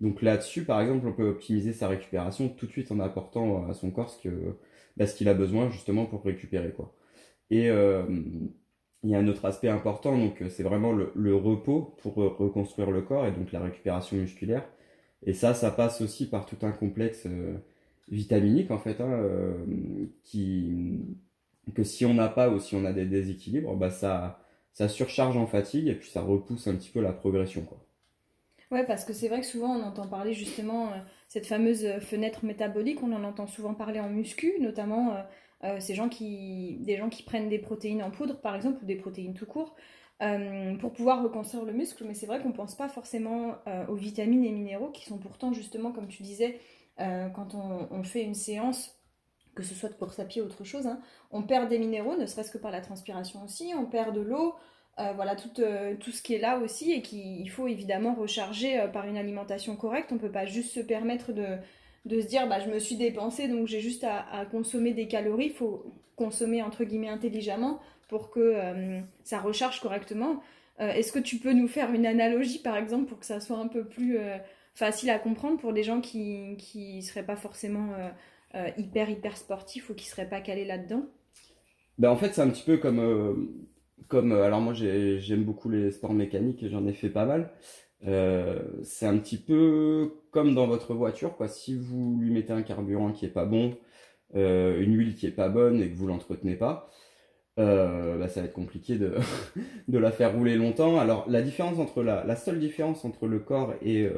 Donc 0.00 0.22
là-dessus, 0.22 0.64
par 0.64 0.80
exemple, 0.80 1.06
on 1.08 1.12
peut 1.12 1.28
optimiser 1.28 1.72
sa 1.72 1.88
récupération 1.88 2.48
tout 2.48 2.66
de 2.66 2.72
suite 2.72 2.92
en 2.92 3.00
apportant 3.00 3.68
à 3.68 3.74
son 3.74 3.90
corps 3.90 4.10
ce 4.10 4.28
bah, 4.96 5.06
qu'il 5.06 5.28
a 5.28 5.34
besoin 5.34 5.70
justement 5.70 6.06
pour 6.06 6.24
récupérer 6.24 6.72
quoi. 6.72 6.94
Et 7.50 7.70
il 9.02 9.10
y 9.10 9.14
a 9.14 9.18
un 9.18 9.28
autre 9.28 9.44
aspect 9.46 9.68
important, 9.68 10.16
donc 10.16 10.42
euh, 10.42 10.48
c'est 10.50 10.62
vraiment 10.62 10.92
le, 10.92 11.34
repos 11.34 11.96
pour 12.02 12.22
euh, 12.22 12.28
reconstruire 12.28 12.90
le 12.90 13.02
corps 13.02 13.26
et 13.26 13.32
donc 13.32 13.52
la 13.52 13.60
récupération 13.60 14.16
musculaire. 14.16 14.64
Et 15.26 15.34
ça, 15.34 15.54
ça 15.54 15.70
passe 15.70 16.00
aussi 16.00 16.26
par 16.28 16.46
tout 16.46 16.56
un 16.62 16.72
complexe 16.72 17.24
euh, 17.26 17.54
vitaminique 18.08 18.70
en 18.70 18.78
fait, 18.78 19.00
hein, 19.00 19.24
qui 20.24 21.00
que 21.74 21.84
si 21.84 22.04
on 22.04 22.14
n'a 22.14 22.28
pas 22.28 22.50
ou 22.50 22.58
si 22.58 22.74
on 22.74 22.84
a 22.84 22.92
des 22.92 23.06
déséquilibres, 23.06 23.76
bah 23.76 23.90
ça 23.90 24.40
ça 24.72 24.88
surcharge 24.88 25.36
en 25.36 25.46
fatigue 25.46 25.88
et 25.88 25.94
puis 25.94 26.08
ça 26.08 26.22
repousse 26.22 26.66
un 26.66 26.74
petit 26.74 26.90
peu 26.90 27.00
la 27.00 27.12
progression 27.12 27.62
quoi. 27.62 27.78
Ouais, 28.70 28.86
parce 28.86 29.04
que 29.04 29.12
c'est 29.12 29.28
vrai 29.28 29.40
que 29.40 29.46
souvent 29.46 29.76
on 29.76 29.82
entend 29.82 30.06
parler 30.08 30.32
justement 30.32 30.92
cette 31.28 31.46
fameuse 31.46 31.86
fenêtre 32.00 32.44
métabolique, 32.44 33.02
on 33.02 33.12
en 33.12 33.24
entend 33.24 33.46
souvent 33.46 33.74
parler 33.74 34.00
en 34.00 34.08
muscu, 34.08 34.54
notamment 34.60 35.16
euh, 35.64 35.78
ces 35.78 35.94
gens 35.94 36.08
qui, 36.08 36.78
des 36.80 36.96
gens 36.96 37.10
qui 37.10 37.22
prennent 37.22 37.48
des 37.48 37.58
protéines 37.58 38.02
en 38.02 38.10
poudre, 38.10 38.40
par 38.40 38.54
exemple, 38.56 38.82
ou 38.82 38.86
des 38.86 38.96
protéines 38.96 39.34
tout 39.34 39.46
court, 39.46 39.76
euh, 40.22 40.76
pour 40.76 40.92
pouvoir 40.92 41.22
reconstruire 41.22 41.64
le 41.64 41.72
muscle. 41.72 42.04
Mais 42.06 42.14
c'est 42.14 42.26
vrai 42.26 42.40
qu'on 42.40 42.50
ne 42.50 42.54
pense 42.54 42.74
pas 42.74 42.88
forcément 42.88 43.56
euh, 43.66 43.86
aux 43.86 43.94
vitamines 43.94 44.44
et 44.44 44.52
minéraux 44.52 44.90
qui 44.90 45.04
sont 45.04 45.18
pourtant, 45.18 45.52
justement, 45.52 45.92
comme 45.92 46.08
tu 46.08 46.22
disais, 46.22 46.60
quand 47.34 47.54
on, 47.54 48.02
fait 48.02 48.22
une 48.22 48.34
séance, 48.34 48.94
que 49.54 49.62
ce 49.62 49.74
soit 49.74 49.88
de 49.88 49.94
course 49.94 50.18
à 50.18 50.26
pied 50.26 50.42
ou 50.42 50.44
autre 50.44 50.64
chose, 50.64 50.86
hein, 50.86 51.00
on 51.30 51.42
perd 51.42 51.70
des 51.70 51.78
minéraux, 51.78 52.14
ne 52.14 52.26
serait-ce 52.26 52.50
que 52.50 52.58
par 52.58 52.70
la 52.70 52.82
transpiration 52.82 53.42
aussi, 53.42 53.72
on 53.74 53.86
perd 53.86 54.14
de 54.14 54.20
l'eau. 54.20 54.54
voilà 54.98 55.34
tout, 55.34 55.48
ce 55.54 56.20
qui 56.20 56.34
est 56.34 56.38
là 56.38 56.58
aussi 56.58 56.92
et 56.92 57.00
qu'il 57.00 57.48
faut 57.48 57.68
évidemment 57.68 58.12
recharger 58.12 58.86
par 58.92 59.06
une 59.06 59.16
alimentation 59.16 59.76
correcte. 59.76 60.12
On 60.12 60.16
ne 60.16 60.20
peut 60.20 60.30
pas 60.30 60.44
juste 60.44 60.74
se 60.74 60.80
permettre 60.80 61.32
de, 61.32 61.56
de 62.04 62.20
se 62.20 62.26
dire 62.26 62.48
bah, 62.48 62.60
je 62.60 62.70
me 62.70 62.78
suis 62.78 62.96
dépensé 62.96 63.48
donc 63.48 63.66
j'ai 63.66 63.80
juste 63.80 64.04
à, 64.04 64.46
consommer 64.50 64.92
des 64.92 65.08
calories, 65.08 65.46
il 65.46 65.52
faut 65.52 65.84
consommer 66.16 66.62
entre 66.62 66.84
guillemets 66.84 67.08
intelligemment 67.08 67.80
pour 68.10 68.30
que 68.30 68.40
euh, 68.40 69.00
ça 69.22 69.38
recharge 69.38 69.80
correctement. 69.80 70.42
Euh, 70.80 70.92
est-ce 70.92 71.12
que 71.12 71.20
tu 71.20 71.36
peux 71.36 71.52
nous 71.52 71.68
faire 71.68 71.92
une 71.92 72.04
analogie 72.04 72.58
par 72.58 72.76
exemple 72.76 73.06
pour 73.06 73.20
que 73.20 73.24
ça 73.24 73.38
soit 73.38 73.56
un 73.56 73.68
peu 73.68 73.84
plus 73.84 74.18
euh, 74.18 74.36
facile 74.74 75.10
à 75.10 75.18
comprendre 75.18 75.58
pour 75.58 75.72
des 75.72 75.84
gens 75.84 76.00
qui 76.00 76.56
ne 76.74 77.00
seraient 77.00 77.24
pas 77.24 77.36
forcément 77.36 77.90
hyper 78.76 79.08
hyper 79.08 79.36
sportifs 79.36 79.90
ou 79.90 79.94
qui 79.94 80.06
seraient 80.06 80.28
pas 80.28 80.40
calés 80.40 80.64
là-dedans? 80.64 81.04
Ben, 81.98 82.10
En 82.10 82.16
fait 82.16 82.34
c'est 82.34 82.40
un 82.40 82.50
petit 82.50 82.64
peu 82.64 82.78
comme... 82.78 83.66
comme 84.08 84.32
alors 84.32 84.60
moi 84.60 84.74
j'aime 84.74 85.44
beaucoup 85.44 85.68
les 85.68 85.92
sports 85.92 86.14
mécaniques 86.14 86.62
et 86.62 86.68
j'en 86.68 86.86
ai 86.86 86.92
fait 86.92 87.10
pas 87.10 87.26
mal. 87.26 87.52
C'est 88.82 89.06
un 89.06 89.18
petit 89.18 89.36
peu 89.36 90.14
comme 90.30 90.54
dans 90.54 90.66
votre 90.66 90.94
voiture, 90.94 91.36
quoi. 91.36 91.46
Si 91.46 91.76
vous 91.76 92.18
lui 92.20 92.30
mettez 92.30 92.52
un 92.52 92.62
carburant 92.62 93.12
qui 93.12 93.26
est 93.26 93.34
pas 93.34 93.44
bon, 93.44 93.76
une 94.34 94.96
huile 94.96 95.14
qui 95.14 95.26
est 95.26 95.36
pas 95.42 95.48
bonne 95.48 95.82
et 95.82 95.90
que 95.90 95.96
vous 95.96 96.06
l'entretenez 96.06 96.56
pas, 96.56 96.90
euh, 97.60 98.18
bah, 98.18 98.28
ça 98.28 98.40
va 98.40 98.46
être 98.46 98.52
compliqué 98.52 98.96
de, 98.96 99.14
de 99.88 99.98
la 99.98 100.10
faire 100.10 100.34
rouler 100.34 100.56
longtemps. 100.56 100.98
Alors 100.98 101.28
la 101.28 101.42
différence 101.42 101.78
entre 101.78 102.02
la, 102.02 102.24
la 102.24 102.36
seule 102.36 102.58
différence 102.58 103.04
entre 103.04 103.26
le 103.26 103.38
corps 103.38 103.74
et 103.82 104.08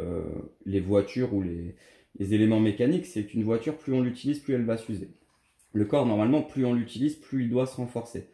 les 0.66 0.80
voitures 0.80 1.34
ou 1.34 1.42
les, 1.42 1.74
les 2.18 2.34
éléments 2.34 2.60
mécaniques, 2.60 3.06
c'est 3.06 3.24
qu'une 3.24 3.44
voiture, 3.44 3.76
plus 3.76 3.92
on 3.92 4.00
l'utilise, 4.00 4.38
plus 4.38 4.54
elle 4.54 4.64
va 4.64 4.76
s'user. 4.76 5.10
Le 5.74 5.84
corps, 5.84 6.06
normalement, 6.06 6.42
plus 6.42 6.64
on 6.64 6.74
l'utilise, 6.74 7.16
plus 7.16 7.44
il 7.44 7.50
doit 7.50 7.66
se 7.66 7.76
renforcer 7.76 8.28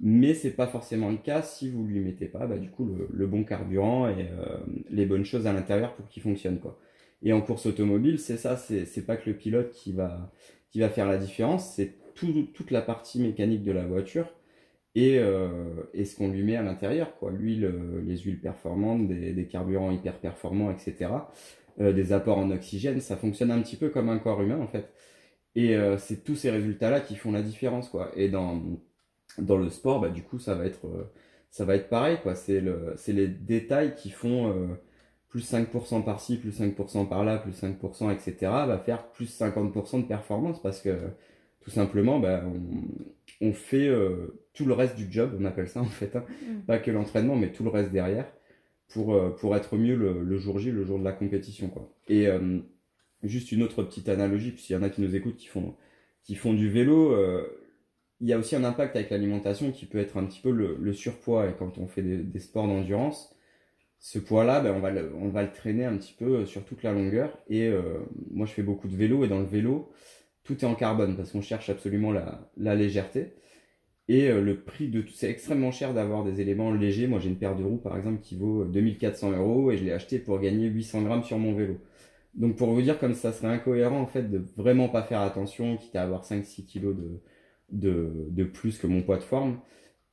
mais 0.00 0.34
c'est 0.34 0.50
pas 0.50 0.66
forcément 0.66 1.10
le 1.10 1.16
cas 1.16 1.42
si 1.42 1.70
vous 1.70 1.84
lui 1.84 2.00
mettez 2.00 2.26
pas 2.26 2.46
bah, 2.46 2.58
du 2.58 2.70
coup 2.70 2.96
le, 3.10 3.26
bon 3.26 3.44
carburant 3.44 4.08
et 4.08 4.28
euh, 4.30 4.58
les 4.90 5.06
bonnes 5.06 5.24
choses 5.24 5.46
à 5.46 5.52
l'intérieur 5.52 5.94
pour 5.94 6.06
qu'il 6.08 6.22
fonctionne 6.22 6.58
quoi. 6.58 6.78
Et 7.22 7.32
en 7.32 7.40
course 7.40 7.64
automobile, 7.64 8.18
c'est 8.18 8.36
ça, 8.36 8.56
c'est 8.58 9.06
pas 9.06 9.16
que 9.16 9.30
le 9.30 9.36
pilote 9.36 9.72
qui 9.72 9.92
va, 9.92 10.30
qui 10.70 10.80
va 10.80 10.90
faire 10.90 11.06
la 11.06 11.16
différence, 11.16 11.74
c'est 11.74 11.94
toute 12.14 12.70
la 12.70 12.82
partie 12.82 13.20
mécanique 13.20 13.62
de 13.62 13.72
la 13.72 13.86
voiture 13.86 14.26
et, 14.96 15.20
et 15.94 16.04
ce 16.04 16.16
qu'on 16.16 16.28
lui 16.28 16.42
met 16.42 16.56
à 16.56 16.62
l'intérieur, 16.62 17.16
quoi. 17.18 17.30
L'huile, 17.30 17.70
les 18.04 18.18
huiles 18.18 18.40
performantes, 18.40 19.06
des, 19.06 19.32
des, 19.32 19.46
carburants 19.46 19.92
hyper 19.92 20.18
performants, 20.18 20.70
etc. 20.70 21.10
des 21.78 22.12
apports 22.12 22.38
en 22.38 22.50
oxygène, 22.50 23.00
ça 23.00 23.16
fonctionne 23.16 23.50
un 23.50 23.60
petit 23.60 23.76
peu 23.76 23.90
comme 23.90 24.08
un 24.08 24.18
corps 24.18 24.42
humain 24.42 24.58
en 24.58 24.66
fait. 24.66 24.90
Et 25.56 25.74
euh, 25.74 25.96
c'est 25.98 26.22
tous 26.22 26.36
ces 26.36 26.50
résultats-là 26.50 27.00
qui 27.00 27.16
font 27.16 27.32
la 27.32 27.42
différence, 27.42 27.88
quoi. 27.88 28.12
Et 28.14 28.28
dans, 28.28 28.62
dans 29.38 29.56
le 29.56 29.70
sport, 29.70 30.00
bah, 30.00 30.10
du 30.10 30.22
coup, 30.22 30.38
ça 30.38 30.54
va 30.54 30.66
être, 30.66 30.86
euh, 30.86 31.10
ça 31.50 31.64
va 31.64 31.76
être 31.76 31.88
pareil, 31.88 32.18
quoi. 32.22 32.34
C'est 32.34 32.60
le, 32.60 32.92
c'est 32.96 33.14
les 33.14 33.26
détails 33.26 33.94
qui 33.96 34.10
font 34.10 34.50
euh, 34.50 34.66
plus 35.28 35.50
5% 35.50 36.04
par-ci, 36.04 36.36
plus 36.36 36.60
5% 36.60 37.08
par-là, 37.08 37.38
plus 37.38 37.52
5%, 37.52 38.12
etc. 38.12 38.36
va 38.66 38.78
faire 38.78 39.08
plus 39.12 39.40
50% 39.40 40.02
de 40.02 40.06
performance 40.06 40.60
parce 40.62 40.80
que 40.82 40.90
tout 41.60 41.70
simplement, 41.70 42.20
bah, 42.20 42.44
on 43.40 43.52
fait 43.52 43.90
tout 44.56 44.64
le 44.64 44.74
reste 44.74 44.96
du 44.96 45.06
job, 45.08 45.36
on 45.38 45.44
appelle 45.44 45.68
ça 45.68 45.80
en 45.80 45.84
fait, 45.84 46.16
hein. 46.16 46.24
mm. 46.42 46.62
pas 46.62 46.78
que 46.78 46.90
l'entraînement, 46.90 47.36
mais 47.36 47.52
tout 47.52 47.62
le 47.62 47.70
reste 47.70 47.92
derrière 47.92 48.26
pour, 48.88 49.34
pour 49.36 49.54
être 49.54 49.76
mieux 49.76 49.96
le, 49.96 50.22
le, 50.22 50.38
jour 50.38 50.58
J, 50.58 50.72
le 50.72 50.84
jour 50.84 50.98
de 50.98 51.04
la 51.04 51.12
compétition, 51.12 51.68
quoi. 51.68 51.92
Et 52.08 52.28
juste 53.22 53.52
une 53.52 53.62
autre 53.62 53.82
petite 53.82 54.08
analogie, 54.08 54.50
puisqu'il 54.52 54.74
y 54.74 54.76
en 54.76 54.82
a 54.82 54.90
qui 54.90 55.00
nous 55.00 55.14
écoutent 55.14 55.36
qui 55.36 55.46
font, 55.46 55.74
qui 56.24 56.34
font 56.34 56.54
du 56.54 56.68
vélo, 56.68 57.12
euh, 57.12 57.46
il 58.20 58.28
y 58.28 58.32
a 58.32 58.38
aussi 58.38 58.56
un 58.56 58.64
impact 58.64 58.96
avec 58.96 59.10
l'alimentation 59.10 59.70
qui 59.72 59.86
peut 59.86 59.98
être 59.98 60.16
un 60.16 60.24
petit 60.24 60.40
peu 60.40 60.50
le, 60.50 60.92
surpoids. 60.92 61.48
Et 61.48 61.52
quand 61.58 61.78
on 61.78 61.86
fait 61.86 62.02
des, 62.02 62.40
sports 62.40 62.66
d'endurance, 62.66 63.36
ce 63.98 64.18
poids-là, 64.18 64.60
ben, 64.60 64.74
on, 64.74 64.80
va 64.80 64.90
le, 64.90 65.12
on 65.16 65.28
va 65.28 65.42
le 65.42 65.52
traîner 65.52 65.84
un 65.84 65.96
petit 65.96 66.14
peu 66.14 66.46
sur 66.46 66.64
toute 66.64 66.82
la 66.82 66.92
longueur. 66.92 67.38
Et 67.48 67.68
euh, 67.68 67.98
moi, 68.30 68.46
je 68.46 68.52
fais 68.52 68.62
beaucoup 68.62 68.88
de 68.88 68.96
vélo, 68.96 69.24
et 69.24 69.28
dans 69.28 69.40
le 69.40 69.46
vélo, 69.46 69.92
tout 70.44 70.54
est 70.54 70.64
en 70.64 70.74
carbone, 70.74 71.16
parce 71.16 71.32
qu'on 71.32 71.42
cherche 71.42 71.68
absolument 71.68 72.12
la, 72.12 72.50
la 72.56 72.74
légèreté. 72.74 73.34
Et 74.08 74.28
euh, 74.28 74.40
le 74.40 74.60
prix 74.60 74.88
de 74.88 75.00
tout, 75.02 75.12
c'est 75.14 75.30
extrêmement 75.30 75.72
cher 75.72 75.92
d'avoir 75.94 76.24
des 76.24 76.40
éléments 76.40 76.72
légers. 76.72 77.06
Moi, 77.08 77.18
j'ai 77.20 77.28
une 77.28 77.38
paire 77.38 77.56
de 77.56 77.64
roues, 77.64 77.78
par 77.78 77.96
exemple, 77.96 78.20
qui 78.22 78.36
vaut 78.36 78.64
2400 78.64 79.32
euros, 79.32 79.70
et 79.72 79.78
je 79.78 79.84
l'ai 79.84 79.92
acheté 79.92 80.18
pour 80.18 80.38
gagner 80.40 80.66
800 80.68 81.02
grammes 81.02 81.24
sur 81.24 81.38
mon 81.38 81.54
vélo. 81.54 81.78
Donc 82.36 82.56
pour 82.56 82.68
vous 82.72 82.82
dire 82.82 82.98
comme 82.98 83.14
ça 83.14 83.32
serait 83.32 83.48
incohérent 83.48 83.98
en 83.98 84.06
fait 84.06 84.30
de 84.30 84.44
vraiment 84.56 84.88
pas 84.88 85.02
faire 85.02 85.20
attention, 85.20 85.76
quitte 85.78 85.96
à 85.96 86.02
avoir 86.02 86.22
5-6 86.22 86.66
kilos 86.66 86.94
de, 87.70 88.28
de, 88.30 88.44
plus 88.44 88.78
que 88.78 88.86
mon 88.86 89.02
poids 89.02 89.16
de 89.16 89.22
forme, 89.22 89.58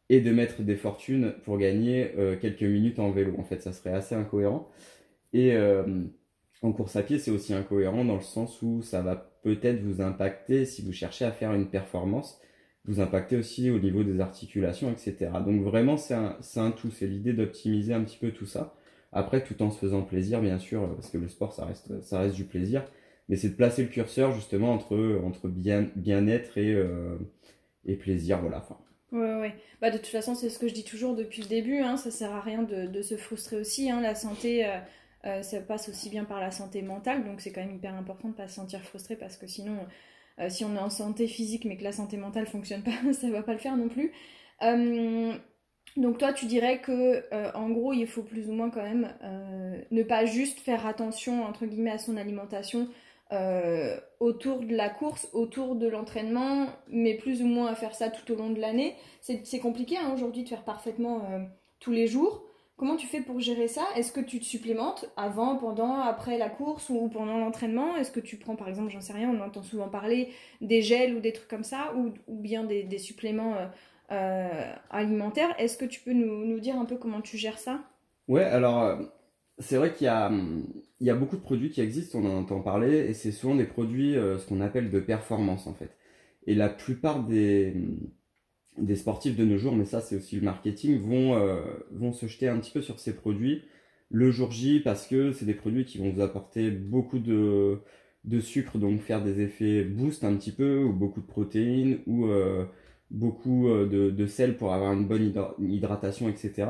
et 0.09 0.21
de 0.21 0.31
mettre 0.31 0.61
des 0.61 0.75
fortunes 0.75 1.33
pour 1.43 1.57
gagner 1.57 2.13
euh, 2.17 2.37
quelques 2.37 2.63
minutes 2.63 2.99
en 2.99 3.11
vélo. 3.11 3.33
En 3.37 3.43
fait, 3.43 3.61
ça 3.61 3.73
serait 3.73 3.93
assez 3.93 4.15
incohérent. 4.15 4.69
Et 5.33 5.53
euh, 5.55 5.83
en 6.61 6.71
course 6.71 6.95
à 6.95 7.03
pied, 7.03 7.19
c'est 7.19 7.31
aussi 7.31 7.53
incohérent 7.53 8.05
dans 8.05 8.15
le 8.15 8.21
sens 8.21 8.61
où 8.61 8.81
ça 8.81 9.01
va 9.01 9.15
peut-être 9.43 9.81
vous 9.81 10.01
impacter 10.01 10.65
si 10.65 10.81
vous 10.81 10.93
cherchez 10.93 11.25
à 11.25 11.31
faire 11.31 11.53
une 11.53 11.67
performance, 11.69 12.39
vous 12.85 12.99
impacter 12.99 13.37
aussi 13.37 13.69
au 13.71 13.79
niveau 13.79 14.03
des 14.03 14.19
articulations, 14.19 14.91
etc. 14.91 15.31
Donc 15.45 15.61
vraiment, 15.63 15.97
c'est 15.97 16.13
un, 16.15 16.37
un 16.57 16.71
tout. 16.71 16.91
C'est 16.91 17.07
l'idée 17.07 17.33
d'optimiser 17.33 17.93
un 17.93 18.03
petit 18.03 18.17
peu 18.17 18.31
tout 18.31 18.45
ça. 18.45 18.75
Après, 19.11 19.43
tout 19.43 19.61
en 19.61 19.71
se 19.71 19.79
faisant 19.79 20.01
plaisir, 20.03 20.41
bien 20.41 20.59
sûr, 20.59 20.89
parce 20.95 21.09
que 21.09 21.17
le 21.17 21.27
sport, 21.27 21.53
ça 21.53 21.65
reste, 21.65 22.01
ça 22.01 22.19
reste 22.19 22.35
du 22.35 22.45
plaisir. 22.45 22.83
Mais 23.29 23.35
c'est 23.37 23.49
de 23.49 23.55
placer 23.55 23.83
le 23.83 23.89
curseur 23.89 24.33
justement 24.33 24.73
entre, 24.73 25.21
entre 25.23 25.47
bien, 25.47 25.89
bien-être 25.95 26.57
et, 26.57 26.73
euh, 26.73 27.17
et 27.85 27.95
plaisir, 27.95 28.41
voilà. 28.41 28.59
Enfin, 28.59 28.77
Ouais, 29.11 29.35
ouais. 29.35 29.55
Bah, 29.79 29.91
de 29.91 29.97
toute 29.97 30.07
façon, 30.07 30.33
c'est 30.33 30.49
ce 30.49 30.57
que 30.57 30.67
je 30.67 30.73
dis 30.73 30.83
toujours 30.83 31.15
depuis 31.15 31.41
le 31.43 31.47
début. 31.47 31.79
Hein, 31.79 31.97
ça 31.97 32.09
sert 32.09 32.31
à 32.31 32.41
rien 32.41 32.63
de, 32.63 32.87
de 32.87 33.01
se 33.03 33.15
frustrer 33.15 33.57
aussi. 33.57 33.89
Hein, 33.91 34.01
la 34.01 34.15
santé, 34.15 34.65
euh, 34.65 34.79
euh, 35.25 35.43
ça 35.43 35.61
passe 35.61 35.87
aussi 35.87 36.09
bien 36.09 36.25
par 36.25 36.39
la 36.39 36.49
santé 36.51 36.81
mentale. 36.81 37.23
Donc, 37.23 37.39
c'est 37.39 37.51
quand 37.51 37.61
même 37.61 37.75
hyper 37.75 37.93
important 37.93 38.29
de 38.29 38.33
ne 38.33 38.37
pas 38.37 38.47
se 38.47 38.55
sentir 38.55 38.81
frustré 38.81 39.15
parce 39.15 39.37
que 39.37 39.45
sinon, 39.45 39.77
si 40.49 40.65
on 40.65 40.75
est 40.75 40.79
en 40.79 40.89
santé 40.89 41.27
physique 41.27 41.65
mais 41.65 41.77
que 41.77 41.83
la 41.83 41.91
santé 41.91 42.17
mentale 42.17 42.47
fonctionne 42.47 42.83
pas, 42.83 42.91
ça 43.13 43.29
va 43.29 43.43
pas 43.43 43.53
le 43.53 43.59
faire 43.59 43.77
non 43.77 43.89
plus. 43.89 44.11
Donc 45.95 46.17
toi, 46.17 46.33
tu 46.33 46.45
dirais 46.45 46.81
que 46.81 47.23
euh, 47.33 47.51
en 47.53 47.69
gros, 47.69 47.93
il 47.93 48.07
faut 48.07 48.23
plus 48.23 48.49
ou 48.49 48.53
moins 48.53 48.69
quand 48.69 48.81
même 48.81 49.13
euh, 49.23 49.79
ne 49.91 50.03
pas 50.03 50.25
juste 50.25 50.59
faire 50.59 50.87
attention 50.87 51.43
entre 51.43 51.65
guillemets 51.65 51.91
à 51.91 51.97
son 51.99 52.17
alimentation 52.17 52.87
euh, 53.31 53.99
autour 54.19 54.61
de 54.61 54.75
la 54.75 54.89
course, 54.89 55.29
autour 55.33 55.75
de 55.75 55.87
l'entraînement, 55.87 56.67
mais 56.87 57.15
plus 57.15 57.41
ou 57.43 57.47
moins 57.47 57.67
à 57.67 57.75
faire 57.75 57.93
ça 57.93 58.09
tout 58.09 58.31
au 58.31 58.35
long 58.35 58.49
de 58.49 58.59
l'année. 58.59 58.95
C'est 59.21 59.59
compliqué 59.59 59.97
hein, 59.97 60.11
aujourd'hui 60.13 60.43
de 60.43 60.49
faire 60.49 60.63
parfaitement 60.63 61.21
tous 61.79 61.91
les 61.91 62.07
jours. 62.07 62.43
Comment 62.75 62.95
tu 62.95 63.07
fais 63.07 63.21
pour 63.21 63.39
gérer 63.39 63.67
ça? 63.67 63.85
Est-ce 63.95 64.11
que 64.11 64.19
tu 64.19 64.39
te 64.39 64.45
supplémentes 64.45 65.05
avant, 65.15 65.57
pendant, 65.57 65.99
après 65.99 66.37
la 66.37 66.49
course 66.49 66.89
ou 66.89 67.07
pendant 67.07 67.37
l'entraînement? 67.37 67.95
Est-ce 67.95 68.11
que 68.11 68.19
tu 68.19 68.37
prends 68.37 68.55
par 68.55 68.67
exemple, 68.67 68.91
j'en 68.91 69.01
sais 69.01 69.13
rien, 69.13 69.29
on 69.29 69.41
entend 69.41 69.61
souvent 69.61 69.89
parler 69.89 70.29
des 70.61 70.81
gels 70.81 71.15
ou 71.15 71.19
des 71.19 71.33
trucs 71.33 71.47
comme 71.47 71.63
ça, 71.63 71.93
ou, 71.95 72.13
bien 72.27 72.63
des 72.63 72.97
suppléments 72.97 73.55
euh, 74.13 74.73
alimentaire. 74.89 75.55
Est-ce 75.57 75.77
que 75.77 75.85
tu 75.85 76.01
peux 76.01 76.13
nous, 76.13 76.59
dire 76.59 76.75
un 76.75 76.85
peu 76.85 76.97
comment 76.97 77.21
tu 77.21 77.37
gères 77.37 77.57
ça? 77.57 77.79
Ouais, 78.27 78.43
alors 78.43 78.83
euh, 78.83 78.97
c'est 79.59 79.77
vrai 79.77 79.93
qu'il 79.93 80.05
y 80.05 81.05
y 81.05 81.09
a 81.09 81.15
beaucoup 81.15 81.37
de 81.37 81.41
produits 81.41 81.71
qui 81.71 81.81
existent, 81.81 82.19
on 82.19 82.25
en 82.25 82.39
entend 82.39 82.59
parler, 82.61 82.97
et 82.97 83.13
c'est 83.13 83.31
souvent 83.31 83.55
des 83.55 83.65
produits, 83.65 84.15
euh, 84.15 84.37
ce 84.37 84.45
qu'on 84.45 84.61
appelle 84.61 84.91
de 84.91 84.99
performance 84.99 85.67
en 85.67 85.73
fait. 85.73 85.97
Et 86.45 86.53
la 86.53 86.69
plupart 86.69 87.23
des, 87.23 87.73
des 88.77 88.95
sportifs 88.95 89.35
de 89.35 89.45
nos 89.45 89.57
jours, 89.57 89.75
mais 89.75 89.85
ça 89.85 90.01
c'est 90.01 90.15
aussi 90.15 90.35
le 90.35 90.41
marketing, 90.41 90.99
vont, 90.99 91.39
vont 91.91 92.11
se 92.11 92.25
jeter 92.25 92.47
un 92.47 92.59
petit 92.59 92.71
peu 92.71 92.81
sur 92.81 92.99
ces 92.99 93.15
produits 93.15 93.61
le 94.09 94.31
jour 94.31 94.51
J 94.51 94.79
parce 94.79 95.07
que 95.07 95.31
c'est 95.31 95.45
des 95.45 95.53
produits 95.53 95.85
qui 95.85 95.97
vont 95.97 96.11
vous 96.11 96.21
apporter 96.21 96.71
beaucoup 96.71 97.19
de, 97.19 97.79
de 98.25 98.39
sucre, 98.39 98.77
donc 98.77 99.01
faire 99.01 99.23
des 99.23 99.41
effets 99.41 99.83
boost 99.83 100.23
un 100.23 100.35
petit 100.35 100.51
peu, 100.51 100.83
ou 100.83 100.93
beaucoup 100.93 101.21
de 101.21 101.25
protéines, 101.25 101.99
ou 102.07 102.27
beaucoup 103.13 103.69
euh, 103.69 104.11
de, 104.11 104.25
sel 104.27 104.57
pour 104.57 104.73
avoir 104.73 104.91
une 104.93 105.07
bonne 105.07 105.33
hydratation, 105.59 106.27
etc. 106.27 106.67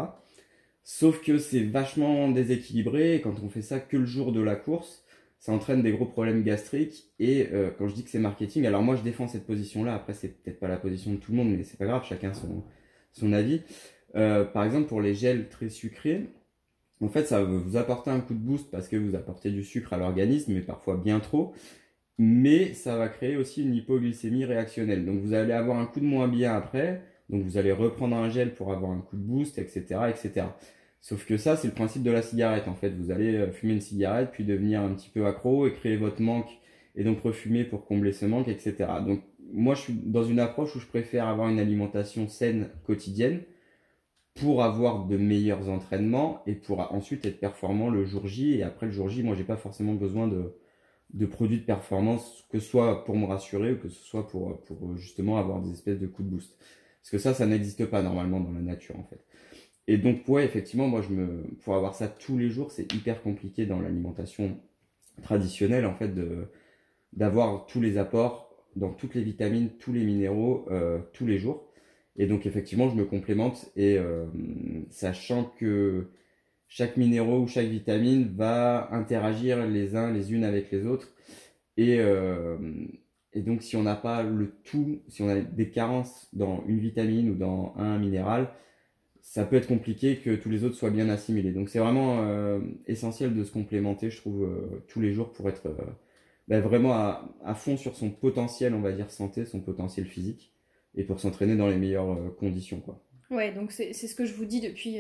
Sauf 0.84 1.24
que 1.24 1.38
c'est 1.38 1.64
vachement 1.64 2.30
déséquilibré 2.30 3.22
quand 3.24 3.36
on 3.44 3.50
fait 3.50 3.62
ça 3.62 3.80
que 3.80 3.98
le 3.98 4.06
jour 4.06 4.32
de 4.34 4.42
la 4.42 4.56
course, 4.56 5.03
ça 5.44 5.52
entraîne 5.52 5.84
des 5.84 5.92
gros 5.92 6.06
problèmes 6.06 6.42
gastriques. 6.42 7.12
Et 7.20 7.50
euh, 7.52 7.70
quand 7.78 7.90
je 7.90 7.96
dis 7.96 8.06
que 8.06 8.10
c'est 8.10 8.18
marketing, 8.18 8.66
alors 8.66 8.82
moi 8.82 8.96
je 8.96 9.02
défends 9.02 9.28
cette 9.28 9.46
position-là. 9.46 9.94
Après, 9.94 10.14
c'est 10.14 10.42
peut-être 10.42 10.58
pas 10.58 10.70
la 10.70 10.78
position 10.78 11.12
de 11.12 11.18
tout 11.18 11.34
le 11.34 11.38
monde, 11.38 11.50
mais 11.50 11.64
c'est 11.64 11.78
pas 11.78 11.86
grave, 11.86 12.06
chacun 12.08 12.32
son, 12.34 13.34
avis. 13.34 13.62
Euh, 14.16 14.46
par 14.46 14.64
exemple, 14.64 14.88
pour 14.88 15.02
les 15.02 15.14
gels 15.14 15.50
très 15.50 15.68
sucrés, 15.68 16.30
en 17.02 17.10
fait, 17.10 17.26
ça 17.26 17.44
va 17.44 17.46
vous 17.46 17.76
apporter 17.76 18.10
un 18.10 18.22
coup 18.22 18.34
de 18.34 18.40
boost 18.40 18.72
parce 18.72 18.88
que 18.88 18.96
vous 18.96 19.16
apportez 19.16 19.52
du 19.52 19.66
sucre 19.66 19.92
à 19.92 19.98
l'organisme, 19.98 20.54
mais 20.54 20.62
parfois 20.62 20.96
bien 20.96 21.20
trop 21.20 21.54
mais 22.20 22.76
ça 22.76 22.96
va 22.96 23.08
créer 23.10 23.38
aussi 23.38 23.64
une 23.64 23.74
hypoglycémie 23.74 24.46
réactionnelle. 24.46 25.04
Donc 25.04 25.20
vous 25.20 25.34
allez 25.34 25.52
avoir 25.52 25.80
un 25.80 25.88
coup 25.88 26.00
de 26.00 26.06
moins 26.06 26.28
bien 26.28 26.56
après, 26.56 27.02
donc 27.28 27.44
vous 27.44 27.58
allez 27.58 27.72
reprendre 27.72 28.16
un 28.16 28.30
gel 28.30 28.54
pour 28.54 28.72
avoir 28.72 28.92
un 28.92 29.00
coup 29.00 29.18
de 29.18 29.24
boost, 29.24 29.58
etc., 29.58 29.82
etc. 30.10 30.46
Sauf 31.04 31.26
que 31.26 31.36
ça, 31.36 31.58
c'est 31.58 31.68
le 31.68 31.74
principe 31.74 32.02
de 32.02 32.12
la 32.12 32.22
cigarette. 32.22 32.70
En 32.70 32.76
fait, 32.76 32.90
vous 32.92 33.12
allez 33.12 33.36
euh, 33.36 33.52
fumer 33.52 33.74
une 33.74 33.82
cigarette, 33.82 34.32
puis 34.32 34.46
devenir 34.46 34.82
un 34.82 34.94
petit 34.94 35.10
peu 35.10 35.28
accro 35.28 35.68
et 35.68 35.74
créer 35.74 35.98
votre 35.98 36.22
manque, 36.22 36.50
et 36.96 37.04
donc 37.04 37.22
refumer 37.22 37.66
pour 37.66 37.86
combler 37.86 38.14
ce 38.14 38.26
manque, 38.26 38.48
etc. 38.48 38.76
Donc 39.06 39.22
moi, 39.52 39.76
je 39.76 39.82
suis 39.82 39.94
dans 39.94 40.24
une 40.24 40.40
approche 40.40 40.76
où 40.76 40.80
je 40.80 40.88
préfère 40.88 41.28
avoir 41.28 41.50
une 41.50 41.60
alimentation 41.60 42.28
saine 42.30 42.70
quotidienne 42.86 43.42
pour 44.34 44.64
avoir 44.64 45.06
de 45.06 45.18
meilleurs 45.18 45.70
entraînements 45.70 46.42
et 46.48 46.56
pour 46.56 46.80
ensuite 46.94 47.26
être 47.26 47.40
performant 47.40 47.90
le 47.90 48.06
jour 48.06 48.26
J. 48.26 48.56
Et 48.56 48.64
après 48.64 48.86
le 48.88 48.92
jour 48.94 49.10
J, 49.10 49.24
moi, 49.24 49.36
j'ai 49.36 49.44
pas 49.44 49.58
forcément 49.58 49.94
besoin 49.94 50.28
de 50.28 50.56
de 51.14 51.26
produits 51.28 51.60
de 51.60 51.66
performance, 51.66 52.46
que 52.50 52.60
ce 52.60 52.68
soit 52.68 53.06
pour 53.06 53.16
me 53.16 53.26
rassurer 53.26 53.74
ou 53.74 53.78
que 53.78 53.90
ce 53.90 54.04
soit 54.04 54.28
pour, 54.28 54.62
pour 54.64 54.98
justement 54.98 55.38
avoir 55.38 55.62
des 55.62 55.72
espèces 55.72 56.00
de 56.00 56.08
coups 56.08 56.28
de 56.28 56.34
boost. 56.34 56.58
Parce 57.02 57.12
que 57.12 57.18
ça, 57.18 57.34
ça 57.34 57.46
n'existe 57.46 57.86
pas 57.86 58.02
normalement 58.02 58.40
dans 58.40 58.52
la 58.52 58.62
nature 58.62 58.98
en 58.98 59.04
fait. 59.04 59.24
Et 59.88 59.98
donc, 59.98 60.28
ouais, 60.28 60.46
effectivement, 60.46 60.88
moi, 60.88 61.02
je 61.02 61.10
me, 61.10 61.44
pour 61.63 61.75
avoir 61.75 61.96
ça 61.96 62.08
tous 62.08 62.38
les 62.38 62.50
jours, 62.50 62.72
c'est 62.72 62.92
hyper 62.94 63.22
compliqué 63.22 63.66
dans 63.66 63.80
l'alimentation 63.82 64.58
traditionnelle 65.22 65.86
en 65.86 65.94
fait 65.94 66.10
de 66.10 66.48
d'avoir 67.13 67.68
tous 67.68 67.80
les 67.80 68.00
apports 68.00 68.50
dans 68.75 68.92
toutes 68.92 69.13
les 69.13 69.22
vitamines, 69.22 69.70
tous 69.78 69.94
les 69.94 70.04
minéraux 70.04 70.66
euh, 70.72 71.00
tous 71.13 71.28
les 71.28 71.38
jours. 71.38 71.70
Et 72.16 72.25
donc, 72.28 72.46
effectivement, 72.46 72.90
je 72.90 72.96
me 72.96 73.06
complémente 73.06 73.70
et 73.75 73.98
euh, 73.98 74.25
sachant 74.90 75.46
que 75.60 76.10
chaque 76.68 76.98
minéraux 76.98 77.42
ou 77.42 77.48
chaque 77.48 77.68
vitamine 77.68 78.34
va 78.36 78.90
interagir 78.92 79.68
les 79.68 79.96
uns 79.96 80.12
les 80.12 80.34
unes 80.34 80.44
avec 80.44 80.72
les 80.72 80.88
autres. 80.88 81.13
Et, 81.78 82.00
euh, 82.00 82.58
et 83.34 83.42
donc 83.42 83.62
si 83.62 83.75
on 83.75 83.84
n'a 83.84 83.96
pas 83.96 84.24
le 84.24 84.56
tout, 84.63 85.02
si 85.08 85.22
on 85.22 85.30
a 85.30 85.40
des 85.40 85.70
carences 85.70 86.30
dans 86.34 86.63
une 86.68 86.80
vitamine 86.80 87.30
ou 87.32 87.36
dans 87.36 87.74
un 87.78 88.00
minéral, 88.00 88.50
ça 89.24 89.46
peut 89.46 89.56
être 89.56 89.68
compliqué 89.68 90.18
que 90.18 90.36
tous 90.36 90.50
les 90.50 90.65
autres 90.65 90.75
soient 90.75 90.89
bien 90.89 91.08
assimilés. 91.10 91.53
Donc 91.53 91.70
c'est 91.70 91.80
vraiment 91.80 92.24
euh, 92.24 92.60
essentiel 92.88 93.34
de 93.34 93.44
se 93.46 93.51
complémenter, 93.51 94.12
je 94.12 94.18
trouve, 94.18 94.44
euh, 94.44 94.84
tous 94.89 95.00
les 95.00 95.13
jours 95.13 95.32
pour 95.32 95.48
être 95.48 95.74
ben, 96.50 96.60
vraiment 96.60 96.94
à, 96.94 97.56
fond 97.56 97.77
sur 97.77 97.96
son 97.96 98.12
potentiel, 98.12 98.74
on 98.74 98.82
va 98.82 98.92
dire, 98.92 99.10
santé, 99.10 99.46
son 99.46 99.62
potentiel 99.62 100.06
physique, 100.06 100.51
et 100.94 101.06
pour 101.06 101.22
s'entraîner 101.22 101.56
dans 101.56 101.70
les 101.70 101.77
meilleures 101.77 102.36
conditions. 102.36 102.82
Quoi. 102.82 103.01
Ouais, 103.32 103.53
donc 103.53 103.72
c'est 103.72 103.94
ce 103.94 104.13
que 104.13 104.25
je 104.25 104.34
vous 104.34 104.46
dis 104.46 104.60
depuis 104.60 105.00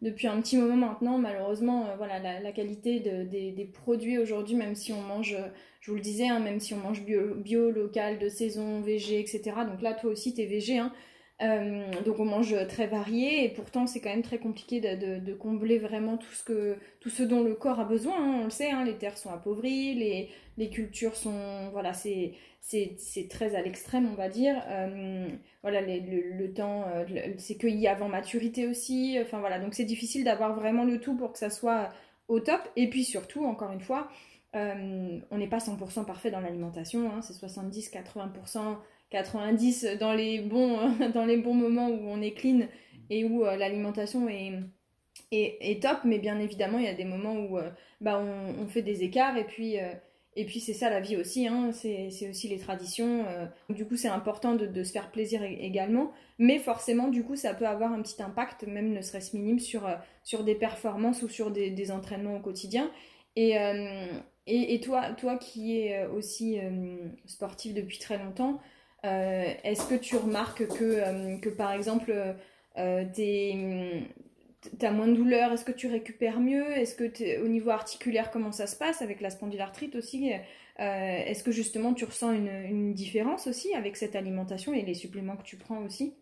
depuis 0.00 0.28
un 0.28 0.40
petit 0.40 0.56
moment 0.56 0.76
maintenant. 0.76 1.18
Malheureusement, 1.18 1.94
voilà, 1.98 2.40
la, 2.40 2.52
qualité 2.52 3.00
des, 3.00 3.70
produits 3.74 4.18
aujourd'hui, 4.18 4.56
même 4.56 4.74
si 4.74 4.94
on 4.94 5.02
mange, 5.02 5.36
je 5.80 5.90
vous 5.90 5.96
le 5.96 6.02
disais, 6.02 6.26
hein, 6.26 6.40
même 6.40 6.58
si 6.58 6.72
on 6.72 6.78
mange 6.78 7.04
bio, 7.04 7.34
bio, 7.34 7.70
local, 7.70 8.18
de 8.18 8.30
saison, 8.30 8.80
VG, 8.80 9.20
etc. 9.20 9.42
Donc 9.70 9.82
là, 9.82 9.92
toi 9.92 10.10
aussi, 10.10 10.34
tu 10.34 10.40
es 10.40 10.46
VG. 10.46 10.78
Hein, 10.78 10.90
euh, 11.40 11.84
donc 12.04 12.18
on 12.18 12.24
mange 12.24 12.56
très 12.66 12.88
varié 12.88 13.44
et 13.44 13.48
pourtant 13.48 13.86
c'est 13.86 14.00
quand 14.00 14.10
même 14.10 14.22
très 14.22 14.38
compliqué 14.38 14.80
de, 14.80 15.32
combler 15.34 15.78
vraiment 15.78 16.16
tout 16.16 16.32
ce, 16.32 16.42
que, 16.42 16.76
tout 17.00 17.10
ce 17.10 17.22
dont 17.22 17.42
le 17.42 17.54
corps 17.54 17.78
a 17.78 17.84
besoin. 17.84 18.16
Hein. 18.18 18.38
on 18.40 18.44
le 18.44 18.50
sait, 18.50 18.70
hein, 18.70 18.84
les 18.84 18.96
terres 18.96 19.16
sont 19.16 19.30
appauvries, 19.30 19.94
les, 20.56 20.70
cultures 20.70 21.14
sont... 21.14 21.70
Voilà, 21.72 21.92
c'est, 21.92 22.32
c'est, 22.60 23.28
très 23.30 23.54
à 23.54 23.62
l'extrême 23.62 24.08
on 24.10 24.16
va 24.16 24.28
dire. 24.28 24.60
Euh, 24.68 25.28
voilà, 25.62 25.80
le, 25.80 26.52
temps, 26.52 26.84
euh, 26.88 27.04
c'est 27.38 27.56
cueilli 27.56 27.86
avant 27.86 28.08
maturité 28.08 28.66
aussi. 28.66 29.16
Enfin 29.22 29.38
voilà, 29.38 29.60
donc 29.60 29.74
c'est 29.74 29.84
difficile 29.84 30.24
d'avoir 30.24 30.54
vraiment 30.54 30.84
le 30.84 30.98
tout 30.98 31.16
pour 31.16 31.32
que 31.32 31.38
ça 31.38 31.50
soit 31.50 31.90
au 32.26 32.40
top. 32.40 32.60
Et 32.74 32.90
puis 32.90 33.04
surtout, 33.04 33.44
encore 33.44 33.70
une 33.70 33.80
fois, 33.80 34.08
on 34.54 35.38
n'est 35.38 35.46
pas 35.46 35.58
100% 35.58 36.04
parfait 36.04 36.32
dans 36.32 36.40
l'alimentation, 36.40 37.12
hein. 37.12 37.22
c'est 37.22 37.34
70-80% 37.34 38.78
90 39.10 39.96
dans 39.98 40.12
les 40.12 40.40
bons, 40.40 40.90
dans 41.14 41.24
les 41.24 41.36
bons 41.36 41.54
moments 41.54 41.88
où 41.88 42.08
on 42.08 42.20
est 42.20 42.32
clean 42.32 42.66
et 43.10 43.24
où 43.24 43.44
euh, 43.44 43.56
l'alimentation 43.56 44.28
est, 44.28 44.52
est, 45.30 45.82
top, 45.82 45.98
mais 46.04 46.18
bien 46.18 46.38
évidemment, 46.38 46.78
il 46.78 46.84
y 46.84 46.88
a 46.88 46.94
des 46.94 47.04
moments 47.04 47.34
où 47.34 47.58
euh, 47.58 47.70
bah, 48.00 48.20
on, 48.20 48.66
fait 48.66 48.82
des 48.82 49.02
écarts 49.02 49.36
et 49.36 49.44
puis, 49.44 49.78
euh, 49.78 49.92
et 50.36 50.44
puis 50.44 50.60
c'est 50.60 50.74
ça 50.74 50.90
la 50.90 51.00
vie 51.00 51.16
aussi, 51.16 51.46
hein, 51.46 51.70
c'est 51.72 52.28
aussi 52.28 52.48
les 52.48 52.58
traditions. 52.58 53.24
du 53.70 53.86
coup, 53.86 53.96
c'est 53.96 54.08
important 54.08 54.54
de, 54.54 54.84
se 54.84 54.92
faire 54.92 55.10
plaisir 55.10 55.42
également, 55.42 56.12
mais 56.38 56.58
forcément, 56.58 57.08
du 57.08 57.24
coup, 57.24 57.34
ça 57.34 57.54
peut 57.54 57.66
avoir 57.66 57.92
un 57.92 58.02
petit 58.02 58.22
impact, 58.22 58.64
même 58.64 58.92
ne 58.92 59.00
serait-ce 59.00 59.36
minime, 59.36 59.58
sur, 59.58 59.88
sur 60.22 60.44
des 60.44 60.54
performances 60.54 61.22
ou 61.22 61.28
sur 61.28 61.50
des, 61.50 61.90
entraînements 61.90 62.36
au 62.36 62.40
quotidien. 62.40 62.88
Et, 63.34 63.56
et, 64.46 64.80
toi, 64.80 65.10
toi 65.12 65.38
qui 65.38 65.80
es 65.80 66.06
aussi 66.06 66.58
sportif 67.26 67.74
depuis 67.74 67.98
très 67.98 68.18
longtemps, 68.18 68.60
euh, 68.60 68.77
est-ce 69.04 69.86
que 69.88 69.94
tu 69.94 70.16
remarques 70.16 70.66
que, 70.66 70.84
euh, 70.84 71.54
par 71.56 71.72
exemple, 71.72 72.12
euh, 72.78 73.04
tu 73.14 74.86
as 74.86 74.90
moins 74.90 75.08
de 75.08 75.14
douleur 75.14 75.52
Est-ce 75.52 75.64
que 75.64 75.72
tu 75.72 75.86
récupères 75.86 76.40
mieux? 76.40 76.76
Est-ce 76.76 76.94
que 76.94 77.42
au 77.42 77.48
niveau 77.48 77.70
articulaire, 77.70 78.30
comment 78.30 78.52
ça 78.52 78.66
se 78.66 78.76
passe 78.76 79.02
avec 79.02 79.20
la 79.20 79.30
spondylarthrite 79.30 79.94
aussi? 79.96 80.30
Est-ce 80.78 81.42
que 81.42 81.50
justement 81.50 81.92
tu 81.92 82.04
ressens 82.04 82.32
une, 82.32 82.48
une, 82.48 82.94
différence 82.94 83.48
aussi 83.48 83.74
avec 83.74 83.96
cette 83.96 84.14
alimentation 84.14 84.72
et 84.72 84.82
les 84.82 84.94
suppléments 84.94 85.36
que 85.36 85.42
tu 85.42 85.56
prends 85.56 85.82
aussi? 85.84 86.14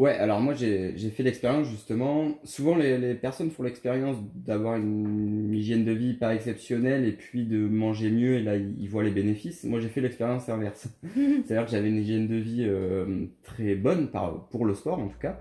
Ouais, 0.00 0.12
alors 0.12 0.40
moi 0.40 0.54
j'ai 0.54 0.94
fait 1.10 1.22
l'expérience 1.22 1.68
justement. 1.68 2.38
Souvent 2.44 2.74
les, 2.74 3.14
personnes 3.14 3.50
font 3.50 3.62
l'expérience 3.62 4.16
d'avoir 4.34 4.76
une 4.76 5.52
hygiène 5.52 5.84
de 5.84 5.92
vie 5.92 6.14
pas 6.14 6.34
exceptionnelle 6.34 7.04
et 7.04 7.12
puis 7.12 7.44
de 7.44 7.68
manger 7.68 8.10
mieux 8.10 8.36
et 8.36 8.42
là 8.42 8.56
ils 8.56 8.88
voient 8.88 9.02
les 9.04 9.10
bénéfices. 9.10 9.64
Moi 9.64 9.78
j'ai 9.78 9.88
fait 9.88 10.00
l'expérience 10.00 10.48
inverse. 10.48 10.88
C'est-à-dire 11.14 11.66
que 11.66 11.70
j'avais 11.70 11.90
une 11.90 11.98
hygiène 11.98 12.28
de 12.28 12.36
vie 12.36 12.64
euh, 12.66 13.26
très 13.42 13.74
bonne 13.74 14.10
pour 14.50 14.64
le 14.64 14.74
sport 14.74 14.98
en 14.98 15.08
tout 15.08 15.18
cas. 15.18 15.38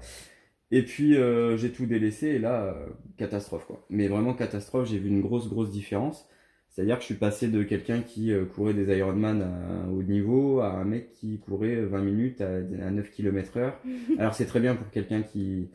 Et 0.72 0.84
puis 0.84 1.16
euh, 1.16 1.56
j'ai 1.56 1.72
tout 1.72 1.86
délaissé 1.86 2.28
et 2.28 2.40
là, 2.40 2.64
euh, 2.66 2.88
catastrophe 3.18 3.66
quoi. 3.66 3.86
Mais 3.90 4.10
vraiment 4.10 4.34
catastrophe, 4.34 4.90
j'ai 4.90 5.00
vu 5.00 5.08
une 5.08 5.22
grosse 5.22 5.48
grosse 5.48 5.72
différence. 5.72 6.28
C'est-à-dire 6.70 6.96
que 6.96 7.02
je 7.02 7.08
suis 7.08 7.16
passé 7.16 7.48
de 7.48 7.64
quelqu'un 7.64 8.02
qui 8.02 8.32
euh, 8.32 8.46
courait 8.46 8.74
des 8.74 8.98
Ironman 8.98 9.42
à 9.42 9.90
haut 9.90 10.04
niveau 10.04 10.60
à 10.62 10.74
un 10.74 10.86
mec 10.86 11.14
qui 11.14 11.40
courait 11.40 11.76
20 11.76 12.02
minutes 12.02 12.42
à, 12.42 12.62
9 12.62 13.10
km 13.12 13.58
heure. 13.58 13.80
Alors 14.20 14.34
c'est 14.36 14.46
très 14.46 14.60
bien 14.60 14.76
pour 14.76 14.90
quelqu'un 14.92 15.24
qui, 15.24 15.70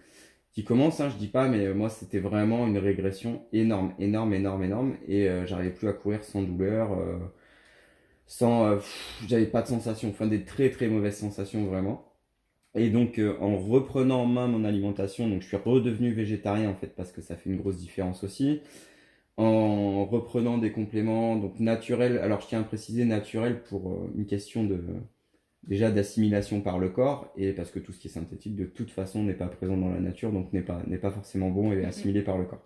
qui 0.53 0.65
commence, 0.65 1.01
hein, 1.01 1.11
je 1.11 1.17
dis 1.17 1.27
pas, 1.27 1.49
mais 1.49 1.75
moi 1.75 1.89
c'était 1.89 2.21
vraiment 2.21 2.67
une 2.67 2.79
régression 2.79 3.43
énorme, 3.53 3.93
énorme, 3.99 4.35
énorme, 4.35 4.63
énorme. 4.63 4.97
Et 5.09 5.29
euh, 5.29 5.45
j'arrivais 5.47 5.73
plus 5.73 5.89
à 5.89 5.93
courir 5.93 6.23
sans 6.23 6.43
douleur, 6.43 6.93
euh, 6.93 7.19
sans, 8.27 8.79
j'avais 9.27 9.47
pas 9.47 9.63
de 9.63 9.69
sensation, 9.69 10.09
enfin 10.11 10.27
des 10.27 10.45
très 10.45 10.71
très 10.71 10.87
mauvaises 10.87 11.19
sensations 11.19 11.65
vraiment. 11.67 12.13
Et 12.77 12.91
donc 12.91 13.21
en 13.41 13.57
reprenant 13.57 14.23
en 14.23 14.27
main 14.27 14.49
mon 14.49 14.65
alimentation, 14.65 15.29
donc 15.29 15.43
je 15.43 15.49
suis 15.49 15.57
redevenu 15.57 16.13
végétarien 16.13 16.71
en 16.71 16.75
fait 16.75 16.95
parce 16.97 17.13
que 17.13 17.21
ça 17.21 17.37
fait 17.37 17.51
une 17.51 17.57
grosse 17.57 17.77
différence 17.77 18.25
aussi 18.25 18.63
en 19.37 20.05
reprenant 20.05 20.59
des 20.59 20.71
compléments 20.71 21.37
donc 21.37 21.59
naturels. 21.59 22.19
Alors 22.19 22.41
je 22.41 22.49
tiens 22.49 22.61
à 22.61 22.65
préciser 22.65 23.05
naturel 23.05 23.63
pour 23.63 23.93
euh, 23.93 24.13
une 24.17 24.27
question 24.27 24.65
de 24.65 24.85
déjà 25.67 25.91
d'assimilation 25.91 26.61
par 26.61 26.79
le 26.79 26.91
corps 26.91 27.33
et 27.37 27.53
parce 27.53 27.71
que 27.71 27.79
tout 27.79 27.93
ce 27.93 27.99
qui 27.99 28.09
est 28.09 28.11
synthétique 28.11 28.55
de 28.55 28.67
toute 28.67 28.91
façon 28.91 29.23
n'est 29.23 29.35
pas 29.35 29.47
présent 29.47 29.77
dans 29.77 29.89
la 29.89 30.01
nature 30.01 30.31
donc 30.31 30.53
n'est 30.53 30.63
pas 30.63 30.83
n'est 30.87 30.99
pas 30.99 31.11
forcément 31.11 31.51
bon 31.51 31.73
et 31.73 31.85
assimilé 31.85 32.23
par 32.23 32.39
le 32.39 32.45
corps. 32.45 32.63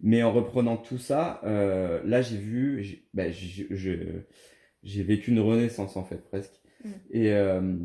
Mais 0.00 0.22
en 0.22 0.32
reprenant 0.32 0.76
tout 0.76 0.98
ça, 0.98 1.40
euh, 1.44 2.02
là 2.04 2.20
j'ai 2.20 2.36
vu, 2.36 2.82
j'ai 2.82 3.06
bah, 3.14 3.24
vécu 4.82 5.30
une 5.30 5.40
renaissance 5.40 5.96
en 5.96 6.04
fait 6.04 6.22
presque. 6.28 6.60
Mm. 6.84 6.88
Et 7.12 7.32
euh, 7.32 7.76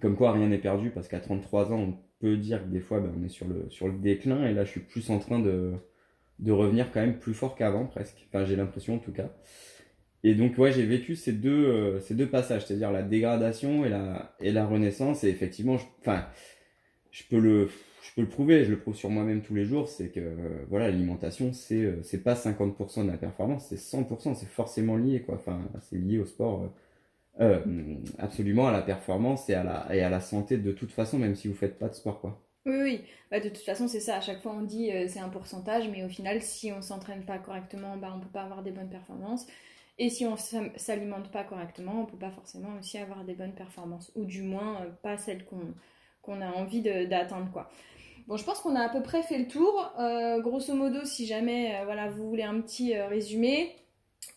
comme 0.00 0.16
quoi 0.16 0.32
rien 0.32 0.48
n'est 0.48 0.58
perdu 0.58 0.90
parce 0.90 1.06
qu'à 1.06 1.20
33 1.20 1.72
ans 1.72 1.78
on 1.78 1.98
peut 2.18 2.36
dire 2.36 2.64
que 2.64 2.68
des 2.68 2.80
fois 2.80 3.00
ben, 3.00 3.12
on 3.16 3.22
est 3.24 3.28
sur 3.28 3.46
le 3.46 3.68
sur 3.68 3.88
le 3.88 3.98
déclin 3.98 4.46
et 4.46 4.54
là 4.54 4.64
je 4.64 4.70
suis 4.70 4.80
plus 4.80 5.10
en 5.10 5.18
train 5.18 5.38
de 5.38 5.74
de 6.38 6.52
revenir 6.52 6.90
quand 6.92 7.00
même 7.00 7.18
plus 7.18 7.34
fort 7.34 7.54
qu'avant 7.56 7.86
presque. 7.86 8.26
Enfin, 8.28 8.44
j'ai 8.44 8.56
l'impression 8.56 8.96
en 8.96 8.98
tout 8.98 9.12
cas. 9.12 9.30
Et 10.24 10.34
donc, 10.34 10.58
ouais, 10.58 10.72
j'ai 10.72 10.84
vécu 10.84 11.14
ces 11.16 11.32
deux, 11.32 11.66
euh, 11.66 12.00
ces 12.00 12.14
deux 12.14 12.28
passages, 12.28 12.66
c'est-à-dire 12.66 12.90
la 12.92 13.02
dégradation 13.02 13.84
et 13.84 13.88
la, 13.88 14.34
et 14.40 14.50
la 14.52 14.66
renaissance. 14.66 15.24
Et 15.24 15.28
effectivement, 15.28 15.76
je, 15.78 15.84
enfin, 16.00 16.26
je 17.10 17.22
peux 17.30 17.38
le, 17.38 17.68
je 18.02 18.10
peux 18.14 18.22
le 18.22 18.28
prouver, 18.28 18.64
je 18.64 18.70
le 18.70 18.78
prouve 18.78 18.96
sur 18.96 19.10
moi-même 19.10 19.42
tous 19.42 19.54
les 19.54 19.64
jours, 19.64 19.88
c'est 19.88 20.08
que, 20.10 20.20
voilà, 20.68 20.88
l'alimentation, 20.90 21.52
c'est, 21.52 21.82
euh, 21.84 22.02
c'est 22.02 22.22
pas 22.22 22.34
50% 22.34 23.04
de 23.04 23.10
la 23.10 23.18
performance, 23.18 23.66
c'est 23.68 23.78
100%, 23.78 24.34
c'est 24.34 24.48
forcément 24.48 24.96
lié, 24.96 25.22
quoi. 25.22 25.36
Enfin, 25.36 25.60
c'est 25.82 25.96
lié 25.96 26.18
au 26.18 26.26
sport, 26.26 26.72
euh, 27.40 27.60
absolument 28.18 28.68
à 28.68 28.72
la 28.72 28.82
performance 28.82 29.48
et 29.50 29.54
à 29.54 29.62
la, 29.64 29.94
et 29.94 30.02
à 30.02 30.10
la 30.10 30.20
santé 30.20 30.58
de 30.58 30.72
toute 30.72 30.92
façon, 30.92 31.18
même 31.18 31.36
si 31.36 31.48
vous 31.48 31.54
faites 31.54 31.78
pas 31.78 31.88
de 31.88 31.94
sport, 31.94 32.20
quoi. 32.20 32.45
Oui, 32.66 32.76
oui. 32.82 33.00
Bah, 33.30 33.40
de 33.40 33.48
toute 33.48 33.58
façon, 33.64 33.86
c'est 33.88 34.00
ça. 34.00 34.16
À 34.16 34.20
chaque 34.20 34.42
fois, 34.42 34.52
on 34.52 34.62
dit 34.62 34.90
euh, 34.92 35.06
c'est 35.08 35.20
un 35.20 35.28
pourcentage, 35.28 35.88
mais 35.88 36.04
au 36.04 36.08
final, 36.08 36.42
si 36.42 36.72
on 36.72 36.82
s'entraîne 36.82 37.24
pas 37.24 37.38
correctement, 37.38 37.96
bah, 37.96 38.12
on 38.16 38.20
peut 38.20 38.28
pas 38.28 38.42
avoir 38.42 38.62
des 38.62 38.72
bonnes 38.72 38.90
performances. 38.90 39.46
Et 39.98 40.10
si 40.10 40.26
on 40.26 40.36
s'alimente 40.36 41.30
pas 41.30 41.44
correctement, 41.44 42.02
on 42.02 42.06
peut 42.06 42.18
pas 42.18 42.30
forcément 42.32 42.76
aussi 42.78 42.98
avoir 42.98 43.24
des 43.24 43.34
bonnes 43.34 43.54
performances. 43.54 44.12
Ou 44.16 44.24
du 44.24 44.42
moins, 44.42 44.82
euh, 44.82 44.90
pas 45.02 45.16
celles 45.16 45.44
qu'on 45.46 46.40
a 46.42 46.48
envie 46.50 46.82
d'atteindre, 46.82 47.50
quoi. 47.52 47.70
Bon, 48.28 48.36
je 48.38 48.44
pense 48.44 48.60
qu'on 48.60 48.76
a 48.76 48.82
à 48.82 48.88
peu 48.90 49.02
près 49.02 49.22
fait 49.22 49.38
le 49.38 49.48
tour. 49.48 49.92
Euh, 50.00 50.40
grosso 50.40 50.74
modo, 50.74 51.04
si 51.04 51.26
jamais 51.26 51.82
voilà, 51.84 52.08
vous 52.10 52.28
voulez 52.28 52.42
un 52.44 52.60
petit 52.60 52.96
résumé, 52.98 53.76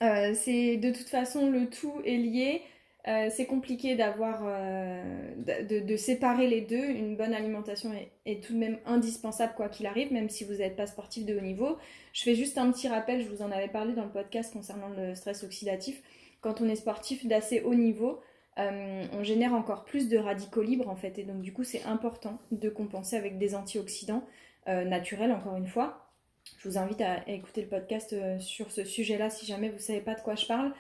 c'est 0.02 0.78
de 0.78 0.92
toute 0.92 1.10
façon 1.10 1.50
le 1.52 1.70
tout 1.70 1.94
est 2.06 2.18
lié. 2.18 2.62
Euh, 3.08 3.30
c'est 3.32 3.46
compliqué 3.46 3.96
d'avoir 3.96 4.42
euh, 4.44 5.34
de, 5.64 5.96
séparer 5.96 6.48
les 6.48 6.62
deux. 6.62 6.84
Une 6.84 7.16
bonne 7.16 7.34
alimentation 7.34 7.92
est, 8.26 8.44
tout 8.44 8.54
de 8.54 8.58
même 8.58 8.78
indispensable 8.86 9.54
quoi 9.56 9.70
qu'il 9.70 9.88
arrive, 9.88 10.12
même 10.12 10.30
si 10.30 10.44
vous 10.44 10.56
n'êtes 10.56 10.76
pas 10.76 10.86
sportif 10.86 11.26
de 11.26 11.38
haut 11.38 11.42
niveau. 11.42 11.78
Je 12.12 12.24
fais 12.24 12.36
juste 12.36 12.58
un 12.58 12.70
petit 12.72 12.90
rappel, 12.90 13.22
je 13.22 13.30
vous 13.30 13.42
en 13.42 13.52
avais 13.52 13.70
parlé 13.70 13.94
dans 13.94 14.04
le 14.04 14.12
podcast 14.12 14.52
concernant 14.52 14.90
le 14.90 15.16
stress 15.16 15.44
oxydatif. 15.44 16.02
Quand 16.42 16.60
on 16.60 16.68
est 16.68 16.76
sportif 16.76 17.26
d'assez 17.26 17.62
haut 17.62 17.76
niveau, 17.76 18.20
euh, 18.58 19.06
on 19.14 19.24
génère 19.24 19.54
encore 19.54 19.86
plus 19.86 20.10
de 20.10 20.18
radicaux 20.18 20.62
libres 20.62 20.90
en 20.90 20.98
fait, 20.98 21.18
et 21.18 21.24
donc 21.24 21.42
du 21.42 21.54
coup 21.54 21.64
c'est 21.64 21.84
important 21.84 22.40
de 22.52 22.70
compenser 22.70 23.16
avec 23.16 23.38
des 23.38 23.56
antioxydants 23.56 24.24
naturels 24.68 25.32
encore 25.32 25.56
une 25.56 25.66
fois. 25.66 26.12
Je 26.60 26.70
vous 26.70 26.78
invite 26.78 27.02
à 27.02 27.28
écouter 27.28 27.62
le 27.62 27.68
podcast 27.68 28.16
sur 28.40 28.72
ce 28.72 28.84
sujet-là 28.84 29.32
si 29.32 29.48
jamais 29.48 29.70
vous 29.70 29.78
ne 29.78 29.82
savez 29.82 30.02
pas 30.02 30.14
de 30.14 30.22
quoi 30.22 30.36
je 30.36 30.46
parle. 30.46 30.74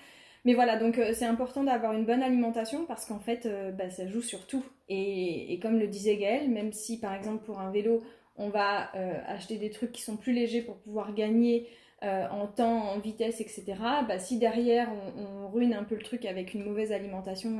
Mais 0.45 0.53
voilà, 0.53 0.77
donc 0.77 0.97
euh, 0.97 1.11
c'est 1.13 1.25
important 1.25 1.63
d'avoir 1.63 1.93
une 1.93 2.05
bonne 2.05 2.23
alimentation 2.23 2.85
parce 2.85 3.05
qu'en 3.05 3.19
fait, 3.19 3.45
euh, 3.45 3.71
bah, 3.71 3.89
ça 3.89 4.07
joue 4.07 4.21
sur 4.21 4.47
tout. 4.47 4.63
Et, 4.87 5.59
comme 5.61 5.77
le 5.77 5.87
disait 5.87 6.17
Gaël, 6.17 6.49
même 6.49 6.73
si 6.73 6.99
par 6.99 7.13
exemple 7.13 7.43
pour 7.45 7.59
un 7.59 7.71
vélo, 7.71 8.01
on 8.37 8.49
va 8.49 8.95
euh, 8.95 9.19
acheter 9.27 9.57
des 9.57 9.69
trucs 9.69 9.91
qui 9.91 10.01
sont 10.01 10.17
plus 10.17 10.33
légers 10.33 10.61
pour 10.61 10.77
pouvoir 10.77 11.13
gagner 11.13 11.67
en 12.01 12.47
temps, 12.47 12.91
en 12.91 12.99
vitesse, 12.99 13.41
etc., 13.41 13.65
bah, 14.07 14.19
si 14.19 14.37
derrière 14.37 14.87
on, 15.17 15.49
ruine 15.49 15.73
un 15.73 15.83
peu 15.83 15.95
le 15.95 16.01
truc 16.01 16.23
avec 16.23 16.53
une 16.53 16.63
mauvaise 16.63 16.93
alimentation 16.93 17.59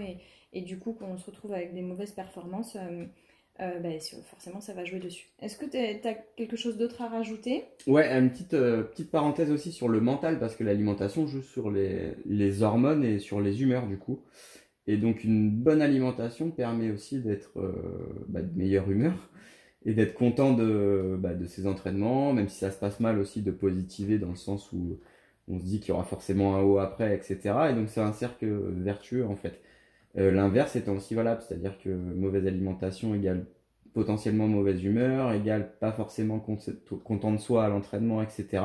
et, 0.53 0.61
du 0.61 0.79
coup 0.79 0.93
qu'on 0.93 1.17
se 1.17 1.25
retrouve 1.25 1.51
avec 1.51 1.73
des 1.73 1.81
mauvaises 1.81 2.13
performances, 2.13 2.77
bah, 3.59 3.89
forcément 4.25 4.61
ça 4.61 4.73
va 4.73 4.85
jouer 4.85 4.99
dessus. 4.99 5.27
Est-ce 5.41 5.57
que 5.57 5.65
tu 5.65 5.77
as 5.77 6.13
quelque 6.35 6.55
chose 6.55 6.77
d'autre 6.77 7.01
à 7.01 7.09
rajouter? 7.09 7.65
Ouais, 7.87 8.07
une 8.07 8.29
petite, 8.29 8.53
euh, 8.53 8.83
petite 8.83 9.11
parenthèse 9.11 9.51
aussi 9.51 9.71
sur 9.71 9.89
le 9.89 9.99
mental, 9.99 10.39
parce 10.39 10.55
que 10.55 10.63
l'alimentation 10.63 11.27
joue 11.27 11.41
sur 11.41 11.69
les, 11.69 12.13
les, 12.25 12.63
hormones 12.63 13.03
et 13.03 13.19
sur 13.19 13.41
les 13.41 13.61
humeurs 13.61 13.87
du 13.87 13.97
coup. 13.97 14.21
Et 14.87 14.97
donc 14.97 15.23
une 15.23 15.51
bonne 15.51 15.81
alimentation 15.81 16.51
permet 16.51 16.89
aussi 16.89 17.19
d'être 17.19 17.59
euh, 17.59 17.73
bah, 18.27 18.41
de 18.41 18.57
meilleure 18.57 18.89
humeur 18.89 19.29
et 19.85 19.93
d'être 19.93 20.13
content 20.13 20.53
de, 20.53 21.17
bah, 21.19 21.33
de 21.33 21.45
ses 21.45 21.67
entraînements, 21.67 22.33
même 22.33 22.49
si 22.49 22.57
ça 22.59 22.71
se 22.71 22.77
passe 22.79 22.99
mal 22.99 23.19
aussi 23.19 23.41
de 23.41 23.51
positiver 23.51 24.17
dans 24.19 24.29
le 24.29 24.35
sens 24.35 24.71
où 24.71 24.99
on 25.47 25.59
se 25.59 25.65
dit 25.65 25.79
qu'il 25.79 25.89
y 25.89 25.91
aura 25.91 26.03
forcément 26.05 26.55
un 26.55 26.61
haut 26.61 26.79
après, 26.79 27.15
etc. 27.15 27.39
Et 27.71 27.73
donc 27.73 27.89
c'est 27.89 28.01
un 28.01 28.13
cercle 28.13 28.47
vertueux 28.47 29.25
en 29.25 29.35
fait. 29.35 29.61
Euh, 30.19 30.31
l'inverse 30.31 30.75
étant 30.75 30.93
aussi 30.93 31.15
valable, 31.15 31.41
c'est-à-dire 31.47 31.77
que 31.79 31.89
mauvaise 31.89 32.45
alimentation 32.45 33.15
égale 33.15 33.45
potentiellement 33.93 34.47
mauvaise 34.47 34.83
humeur, 34.83 35.31
égale 35.31 35.71
pas 35.79 35.91
forcément 35.91 36.39
content 36.39 37.31
de 37.31 37.37
soi 37.37 37.65
à 37.65 37.69
l'entraînement, 37.69 38.21
etc. 38.21 38.63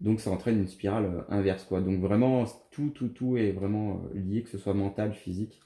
Donc 0.00 0.20
ça 0.20 0.30
entraîne 0.30 0.58
une 0.58 0.68
spirale 0.68 1.04
euh, 1.04 1.22
inverse, 1.28 1.64
quoi. 1.64 1.80
Donc 1.80 2.00
vraiment, 2.00 2.44
tout, 2.70 2.90
tout, 2.90 3.08
tout 3.08 3.36
est 3.36 3.52
vraiment 3.52 4.02
euh, 4.14 4.18
lié, 4.18 4.42
que 4.42 4.48
ce 4.48 4.58
soit 4.58 4.74
mental, 4.74 5.12
physique, 5.12 5.60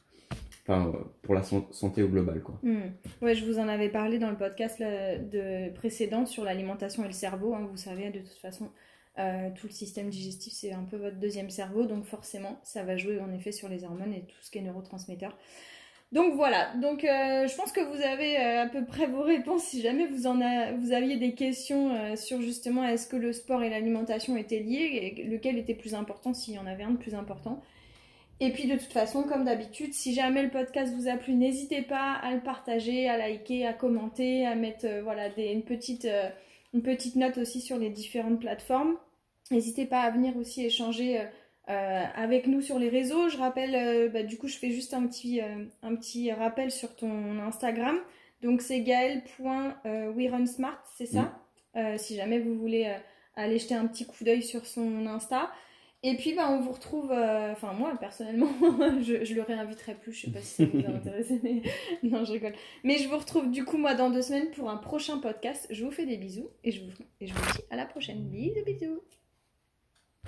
enfin, 0.66 0.92
pour 1.22 1.34
la 1.34 1.42
santé 1.42 2.02
au 2.02 2.08
global, 2.08 2.42
quoi. 2.42 2.58
Hmm. 2.62 2.90
Je 3.22 3.44
vous 3.44 3.58
en 3.58 3.68
avais 3.68 3.88
parlé 3.88 4.18
dans 4.18 4.30
le 4.30 4.36
podcast 4.36 4.80
de 4.80 5.72
précédent 5.74 6.26
sur 6.26 6.44
l'alimentation 6.44 7.04
et 7.04 7.08
le 7.08 7.12
cerveau. 7.12 7.54
Hein. 7.54 7.68
Vous 7.70 7.76
savez, 7.76 8.10
de 8.10 8.18
toute 8.18 8.38
façon, 8.42 8.70
tout 9.16 9.66
le 9.66 9.72
système 9.72 10.10
digestif, 10.10 10.52
c'est 10.52 10.72
un 10.72 10.82
peu 10.82 10.96
votre 10.96 11.16
deuxième 11.16 11.50
cerveau, 11.50 11.84
donc 11.84 12.04
forcément, 12.04 12.58
ça 12.64 12.82
va 12.82 12.96
jouer 12.96 13.20
en 13.20 13.32
effet 13.32 13.52
sur 13.52 13.68
les 13.68 13.84
hormones 13.84 14.12
et 14.12 14.22
tout 14.22 14.36
ce 14.42 14.50
qui 14.50 14.58
est 14.58 14.62
neurotransmetteur. 14.62 15.36
Donc 16.14 16.34
voilà, 16.34 16.72
donc 16.76 17.02
euh, 17.02 17.48
je 17.48 17.56
pense 17.56 17.72
que 17.72 17.80
vous 17.80 18.00
avez 18.00 18.38
euh, 18.38 18.62
à 18.62 18.66
peu 18.68 18.84
près 18.84 19.08
vos 19.08 19.22
réponses 19.22 19.64
si 19.64 19.82
jamais 19.82 20.06
vous 20.06 20.28
en 20.28 20.36
vous 20.78 20.92
aviez 20.92 21.16
des 21.16 21.34
questions 21.34 21.92
euh, 21.92 22.14
sur 22.14 22.40
justement 22.40 22.84
est-ce 22.84 23.08
que 23.08 23.16
le 23.16 23.32
sport 23.32 23.64
et 23.64 23.68
l'alimentation 23.68 24.36
étaient 24.36 24.60
liés 24.60 25.26
lequel 25.28 25.58
était 25.58 25.74
plus 25.74 25.92
important 25.92 26.32
s'il 26.32 26.54
y 26.54 26.58
en 26.60 26.66
avait 26.66 26.84
un 26.84 26.92
de 26.92 26.98
plus 26.98 27.16
important. 27.16 27.60
Et 28.38 28.52
puis 28.52 28.68
de 28.68 28.76
toute 28.76 28.92
façon, 28.92 29.24
comme 29.24 29.44
d'habitude, 29.44 29.92
si 29.92 30.14
jamais 30.14 30.44
le 30.44 30.50
podcast 30.50 30.94
vous 30.94 31.08
a 31.08 31.16
plu, 31.16 31.34
n'hésitez 31.34 31.82
pas 31.82 32.12
à 32.12 32.32
le 32.32 32.40
partager, 32.40 33.08
à 33.08 33.18
liker, 33.18 33.66
à 33.66 33.72
commenter, 33.72 34.46
à 34.46 34.54
mettre 34.54 34.86
voilà 35.02 35.36
une 35.36 35.62
petite 35.62 36.06
une 36.74 36.82
petite 36.82 37.16
note 37.16 37.38
aussi 37.38 37.62
sur 37.62 37.78
les 37.78 37.88
différentes 37.88 38.40
plateformes. 38.40 38.98
N'hésitez 39.50 39.86
pas 39.86 40.00
à 40.00 40.10
venir 40.10 40.36
aussi 40.36 40.66
échanger 40.66 41.22
euh, 41.70 42.04
avec 42.14 42.46
nous 42.46 42.60
sur 42.60 42.78
les 42.78 42.90
réseaux. 42.90 43.30
Je 43.30 43.38
rappelle, 43.38 43.74
euh, 43.74 44.10
bah, 44.10 44.22
du 44.22 44.36
coup, 44.36 44.48
je 44.48 44.58
fais 44.58 44.70
juste 44.70 44.92
un 44.92 45.06
petit, 45.06 45.40
euh, 45.40 45.64
un 45.82 45.96
petit 45.96 46.30
rappel 46.30 46.70
sur 46.70 46.94
ton 46.94 47.38
Instagram. 47.38 47.96
Donc, 48.42 48.60
c'est 48.60 48.82
gaël.werunsmart, 48.82 50.84
c'est 50.96 51.06
ça? 51.06 51.40
Si 51.96 52.14
jamais 52.14 52.38
vous 52.38 52.56
voulez 52.56 52.94
aller 53.34 53.58
jeter 53.58 53.74
un 53.74 53.86
petit 53.86 54.06
coup 54.06 54.22
d'œil 54.22 54.44
sur 54.44 54.64
son 54.66 55.06
Insta. 55.06 55.50
Et 56.06 56.18
puis, 56.18 56.34
bah, 56.34 56.50
on 56.50 56.60
vous 56.60 56.72
retrouve, 56.72 57.10
enfin, 57.10 57.72
moi, 57.72 57.94
personnellement, 57.98 58.50
je, 59.00 59.24
je 59.24 59.34
le 59.34 59.40
réinviterai 59.40 59.94
plus. 59.94 60.12
Je 60.12 60.26
sais 60.26 60.30
pas 60.30 60.40
si 60.40 60.56
ça 60.56 60.64
vous 60.66 60.84
a 60.84 60.90
intéressé, 60.90 61.40
mais 61.42 61.62
non, 62.02 62.24
je 62.24 62.32
rigole. 62.32 62.52
Mais 62.82 62.98
je 62.98 63.08
vous 63.08 63.16
retrouve, 63.16 63.50
du 63.50 63.64
coup, 63.64 63.78
moi, 63.78 63.94
dans 63.94 64.10
deux 64.10 64.20
semaines 64.20 64.50
pour 64.50 64.68
un 64.68 64.76
prochain 64.76 65.18
podcast. 65.18 65.66
Je 65.70 65.82
vous 65.82 65.90
fais 65.90 66.04
des 66.04 66.18
bisous 66.18 66.50
et 66.62 66.72
je 66.72 66.84
vous, 66.84 66.92
et 67.20 67.26
je 67.26 67.32
vous 67.32 67.52
dis 67.52 67.62
à 67.70 67.76
la 67.76 67.86
prochaine. 67.86 68.28
Bisous, 68.28 68.64
bisous 68.66 69.00